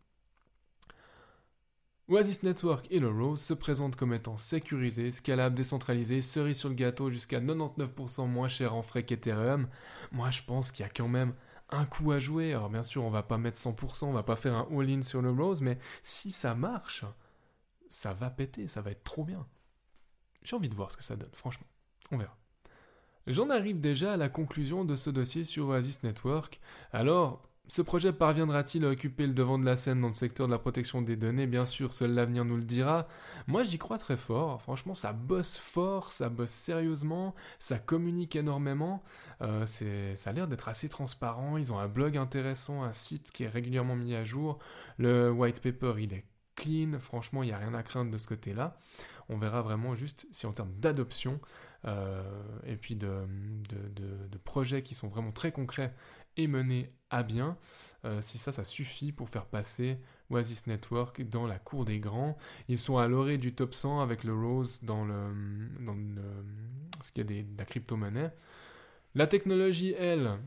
Oasis 2.13 2.43
Network 2.43 2.85
et 2.91 2.99
le 2.99 3.09
Rose 3.09 3.41
se 3.41 3.55
présentent 3.55 3.95
comme 3.95 4.13
étant 4.13 4.37
sécurisés, 4.37 5.11
scalables, 5.11 5.55
décentralisés, 5.55 6.21
cerise 6.21 6.59
sur 6.59 6.69
le 6.69 6.75
gâteau 6.75 7.09
jusqu'à 7.09 7.39
99% 7.39 8.27
moins 8.27 8.47
cher 8.47 8.75
en 8.75 8.83
frais 8.83 9.03
qu'Ethereum. 9.03 9.67
Moi 10.11 10.29
je 10.29 10.43
pense 10.43 10.71
qu'il 10.71 10.85
y 10.85 10.87
a 10.87 10.91
quand 10.91 11.07
même 11.07 11.33
un 11.71 11.85
coup 11.85 12.11
à 12.11 12.19
jouer. 12.19 12.53
Alors 12.53 12.69
bien 12.69 12.83
sûr 12.83 13.03
on 13.03 13.09
va 13.09 13.23
pas 13.23 13.39
mettre 13.39 13.57
100%, 13.57 14.05
on 14.05 14.11
va 14.11 14.21
pas 14.21 14.35
faire 14.35 14.53
un 14.53 14.67
all-in 14.71 15.01
sur 15.01 15.23
le 15.23 15.31
Rose, 15.31 15.61
mais 15.61 15.79
si 16.03 16.29
ça 16.29 16.53
marche, 16.53 17.03
ça 17.89 18.13
va 18.13 18.29
péter, 18.29 18.67
ça 18.67 18.83
va 18.83 18.91
être 18.91 19.03
trop 19.03 19.23
bien. 19.23 19.47
J'ai 20.43 20.55
envie 20.55 20.69
de 20.69 20.75
voir 20.75 20.91
ce 20.91 20.97
que 20.97 21.03
ça 21.03 21.15
donne, 21.15 21.33
franchement. 21.33 21.65
On 22.11 22.17
verra. 22.17 22.37
J'en 23.25 23.49
arrive 23.49 23.79
déjà 23.81 24.13
à 24.13 24.17
la 24.17 24.29
conclusion 24.29 24.85
de 24.85 24.95
ce 24.95 25.09
dossier 25.09 25.45
sur 25.45 25.69
Oasis 25.69 26.03
Network. 26.03 26.61
Alors, 26.91 27.49
ce 27.65 27.81
projet 27.81 28.11
parviendra-t-il 28.11 28.83
à 28.83 28.89
occuper 28.89 29.25
le 29.25 29.33
devant 29.33 29.57
de 29.57 29.63
la 29.65 29.77
scène 29.77 30.01
dans 30.01 30.09
le 30.09 30.13
secteur 30.13 30.47
de 30.47 30.51
la 30.51 30.59
protection 30.59 31.01
des 31.01 31.15
données? 31.15 31.47
Bien 31.47 31.65
sûr, 31.65 31.93
seul 31.93 32.11
l'avenir 32.13 32.43
nous 32.43 32.57
le 32.57 32.63
dira. 32.63 33.07
Moi, 33.47 33.63
j'y 33.63 33.77
crois 33.77 33.97
très 33.97 34.17
fort. 34.17 34.61
Franchement, 34.61 34.93
ça 34.93 35.13
bosse 35.13 35.57
fort, 35.57 36.11
ça 36.11 36.27
bosse 36.27 36.51
sérieusement, 36.51 37.33
ça 37.59 37.79
communique 37.79 38.35
énormément. 38.35 39.01
Euh, 39.41 39.65
ça 39.65 40.29
a 40.29 40.33
l'air 40.33 40.49
d'être 40.49 40.67
assez 40.67 40.89
transparent. 40.89 41.55
Ils 41.55 41.71
ont 41.71 41.79
un 41.79 41.87
blog 41.87 42.17
intéressant, 42.17 42.83
un 42.83 42.91
site 42.91 43.31
qui 43.31 43.43
est 43.43 43.49
régulièrement 43.49 43.95
mis 43.95 44.13
à 44.13 44.25
jour. 44.25 44.59
Le 44.97 45.31
white 45.31 45.61
paper, 45.61 45.93
il 45.99 46.13
est 46.13 46.25
clean. 46.57 46.99
Franchement, 46.99 47.43
il 47.43 47.47
n'y 47.47 47.53
a 47.53 47.57
rien 47.59 47.73
à 47.73 47.81
craindre 47.81 48.11
de 48.11 48.17
ce 48.17 48.27
côté-là. 48.27 48.77
On 49.29 49.37
verra 49.37 49.61
vraiment 49.61 49.95
juste 49.95 50.27
si 50.33 50.45
en 50.45 50.51
termes 50.51 50.73
d'adoption 50.79 51.39
euh, 51.85 52.21
et 52.65 52.75
puis 52.75 52.97
de, 52.97 53.25
de 53.69 54.37
projets 54.37 54.83
qui 54.83 54.95
sont 54.95 55.07
vraiment 55.07 55.31
très 55.31 55.53
concrets 55.53 55.93
et 56.37 56.47
mené 56.47 56.91
à 57.09 57.23
bien, 57.23 57.57
euh, 58.05 58.21
si 58.21 58.37
ça, 58.37 58.51
ça 58.51 58.63
suffit 58.63 59.11
pour 59.11 59.29
faire 59.29 59.45
passer 59.45 59.99
Oasis 60.29 60.67
Network 60.67 61.21
dans 61.29 61.45
la 61.45 61.59
cour 61.59 61.85
des 61.85 61.99
grands. 61.99 62.37
Ils 62.67 62.79
sont 62.79 62.97
à 62.97 63.07
l'orée 63.07 63.37
du 63.37 63.53
top 63.53 63.73
100 63.73 64.01
avec 64.01 64.23
le 64.23 64.33
Rose 64.33 64.79
dans, 64.83 65.05
le, 65.05 65.13
dans 65.79 65.95
ce 67.01 67.11
qui 67.11 67.21
est 67.21 67.23
des, 67.23 67.43
de 67.43 67.57
la 67.57 67.65
crypto-monnaie. 67.65 68.31
La 69.15 69.27
technologie, 69.27 69.93
elle, 69.93 70.39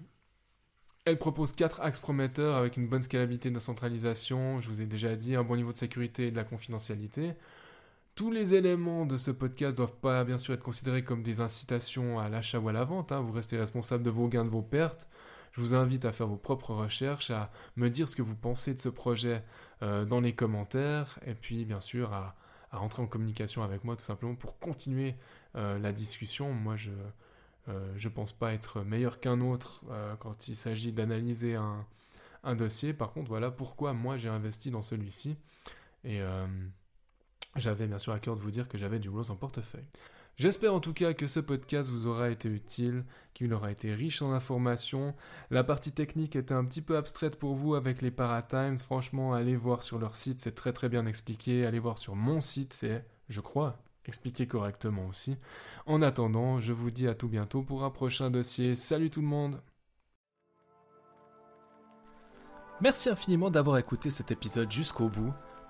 elle 1.05 1.19
propose 1.19 1.53
quatre 1.53 1.81
axes 1.81 2.01
prometteurs 2.01 2.57
avec 2.57 2.77
une 2.77 2.89
bonne 2.89 3.03
scalabilité 3.03 3.51
de 3.51 3.59
centralisation, 3.61 4.61
je 4.61 4.69
vous 4.69 4.83
ai 4.83 4.87
déjà 4.87 5.15
dit, 5.15 5.37
un 5.37 5.45
bon 5.45 5.55
niveau 5.55 5.73
de 5.73 5.79
sécurité 5.79 6.27
et 6.27 6.31
de 6.33 6.37
la 6.37 6.45
confidentialité. 6.45 7.35
Tous 8.17 8.31
les 8.31 8.55
éléments 8.55 9.07
de 9.07 9.19
ce 9.19 9.31
podcast 9.31 9.77
doivent 9.77 10.01
pas 10.01 10.25
bien 10.25 10.39
sûr 10.39 10.55
être 10.55 10.63
considérés 10.63 11.05
comme 11.05 11.23
des 11.23 11.41
incitations 11.41 12.19
à 12.19 12.29
l'achat 12.29 12.59
ou 12.59 12.69
à 12.69 12.73
la 12.73 12.83
vente. 12.83 13.13
Hein. 13.13 13.21
Vous 13.21 13.33
restez 13.33 13.57
responsable 13.57 14.03
de 14.03 14.11
vos 14.11 14.27
gains, 14.27 14.45
de 14.45 14.51
vos 14.51 14.63
pertes. 14.63 15.07
Je 15.57 15.63
vous 15.63 15.75
invite 15.75 16.05
à 16.05 16.13
faire 16.13 16.27
vos 16.27 16.37
propres 16.37 16.75
recherches, 16.75 17.31
à 17.31 17.51
me 17.77 17.89
dire 17.89 18.11
ce 18.11 18.17
que 18.17 18.21
vous 18.21 18.37
pensez 18.37 18.75
de 18.75 18.79
ce 18.79 18.91
projet 18.91 19.43
euh, 19.83 20.05
dans 20.05 20.21
les 20.21 20.35
commentaires, 20.35 21.19
et 21.25 21.33
puis 21.33 21.65
bien 21.65 21.81
sûr 21.81 22.13
à, 22.13 22.37
à, 22.73 22.77
rentrer 22.77 23.03
en 23.03 23.07
communication 23.07 23.63
avec 23.63 23.83
moi 23.83 23.97
tout 23.97 24.05
simplement 24.05 24.35
pour 24.35 24.59
continuer 24.59 25.15
euh, 25.55 25.79
la 25.79 25.93
discussion. 25.93 26.53
Moi, 26.53 26.77
je 26.77 26.91
ne 26.91 27.75
euh, 27.75 28.11
pense 28.15 28.35
pas 28.35 28.53
être 28.53 28.83
meilleur 28.83 29.19
qu'un 29.19 29.41
autre 29.41 29.85
quand 30.21 30.47
il 30.49 30.57
s'agit 30.57 30.93
d'analyser 30.93 31.55
un, 31.55 31.87
un, 32.45 32.55
dossier. 32.55 32.93
Par 32.93 33.13
contre, 33.13 33.29
voilà 33.31 33.51
pourquoi 33.51 33.95
moi 33.95 34.19
j'ai 34.19 34.29
investi 34.29 34.71
dans 34.71 34.83
celui-ci. 34.83 35.39
Et 36.05 36.21
j'avais 37.57 37.87
bien 37.87 37.99
sûr 37.99 38.13
à 38.13 38.21
cœur 38.21 38.37
de 38.37 38.41
vous 38.41 38.51
dire 38.51 38.69
que 38.69 38.77
j'avais 38.77 38.99
du 38.99 39.09
Rose 39.09 39.31
en 39.31 39.37
portefeuille. 39.37 39.87
J'espère 40.37 40.75
en 40.75 40.81
tout 40.81 40.93
cas 40.93 41.15
que 41.15 41.27
ce 41.27 41.41
podcast 41.41 41.89
vous 41.89 42.07
aura 42.07 42.29
été 42.29 42.51
utile, 42.51 43.05
qu'il 43.33 43.55
aura 43.55 43.71
été 43.71 43.95
riche 43.95 44.21
en 44.21 44.33
informations. 44.33 45.15
La 45.51 45.65
partie 45.65 45.93
technique 45.93 46.37
était 46.37 46.53
un 46.53 46.67
petit 46.67 46.83
peu 46.83 46.99
abstraite 46.99 47.39
pour 47.39 47.55
vous 47.55 47.75
avec 47.75 48.03
les 48.03 48.11
Paratimes. 48.11 48.77
Franchement, 48.77 49.33
allez 49.33 49.57
voir 49.57 49.83
sur 49.83 49.99
leur 49.99 50.15
site, 50.15 50.39
c'est 50.41 50.55
très 50.55 50.75
très 50.75 50.91
bien 50.91 51.07
expliqué. 51.07 51.65
Allez 51.65 51.79
voir 51.79 51.97
sur 51.97 52.17
mon 52.17 52.43
site, 52.43 52.75
c'est, 52.75 53.03
je 53.31 53.41
crois, 53.41 53.79
expliqué 54.05 54.47
correctement 54.47 55.07
aussi. 55.07 55.39
En 55.87 56.03
attendant, 56.03 56.61
je 56.61 56.75
vous 56.75 56.91
dis 56.91 57.09
à 57.09 57.15
tout 57.15 57.29
bientôt 57.29 57.63
pour 57.63 57.83
un 57.85 57.91
prochain 57.91 58.31
dossier. 58.31 58.75
Salut 58.75 59.09
tout 59.09 59.23
le 59.23 59.29
monde 59.29 59.63
Merci 62.83 63.09
infiniment 63.09 63.49
d'avoir 63.49 63.79
écouté 63.79 64.11
cet 64.11 64.33
épisode 64.33 64.71
jusqu'au 64.71 65.09
bout. 65.09 65.33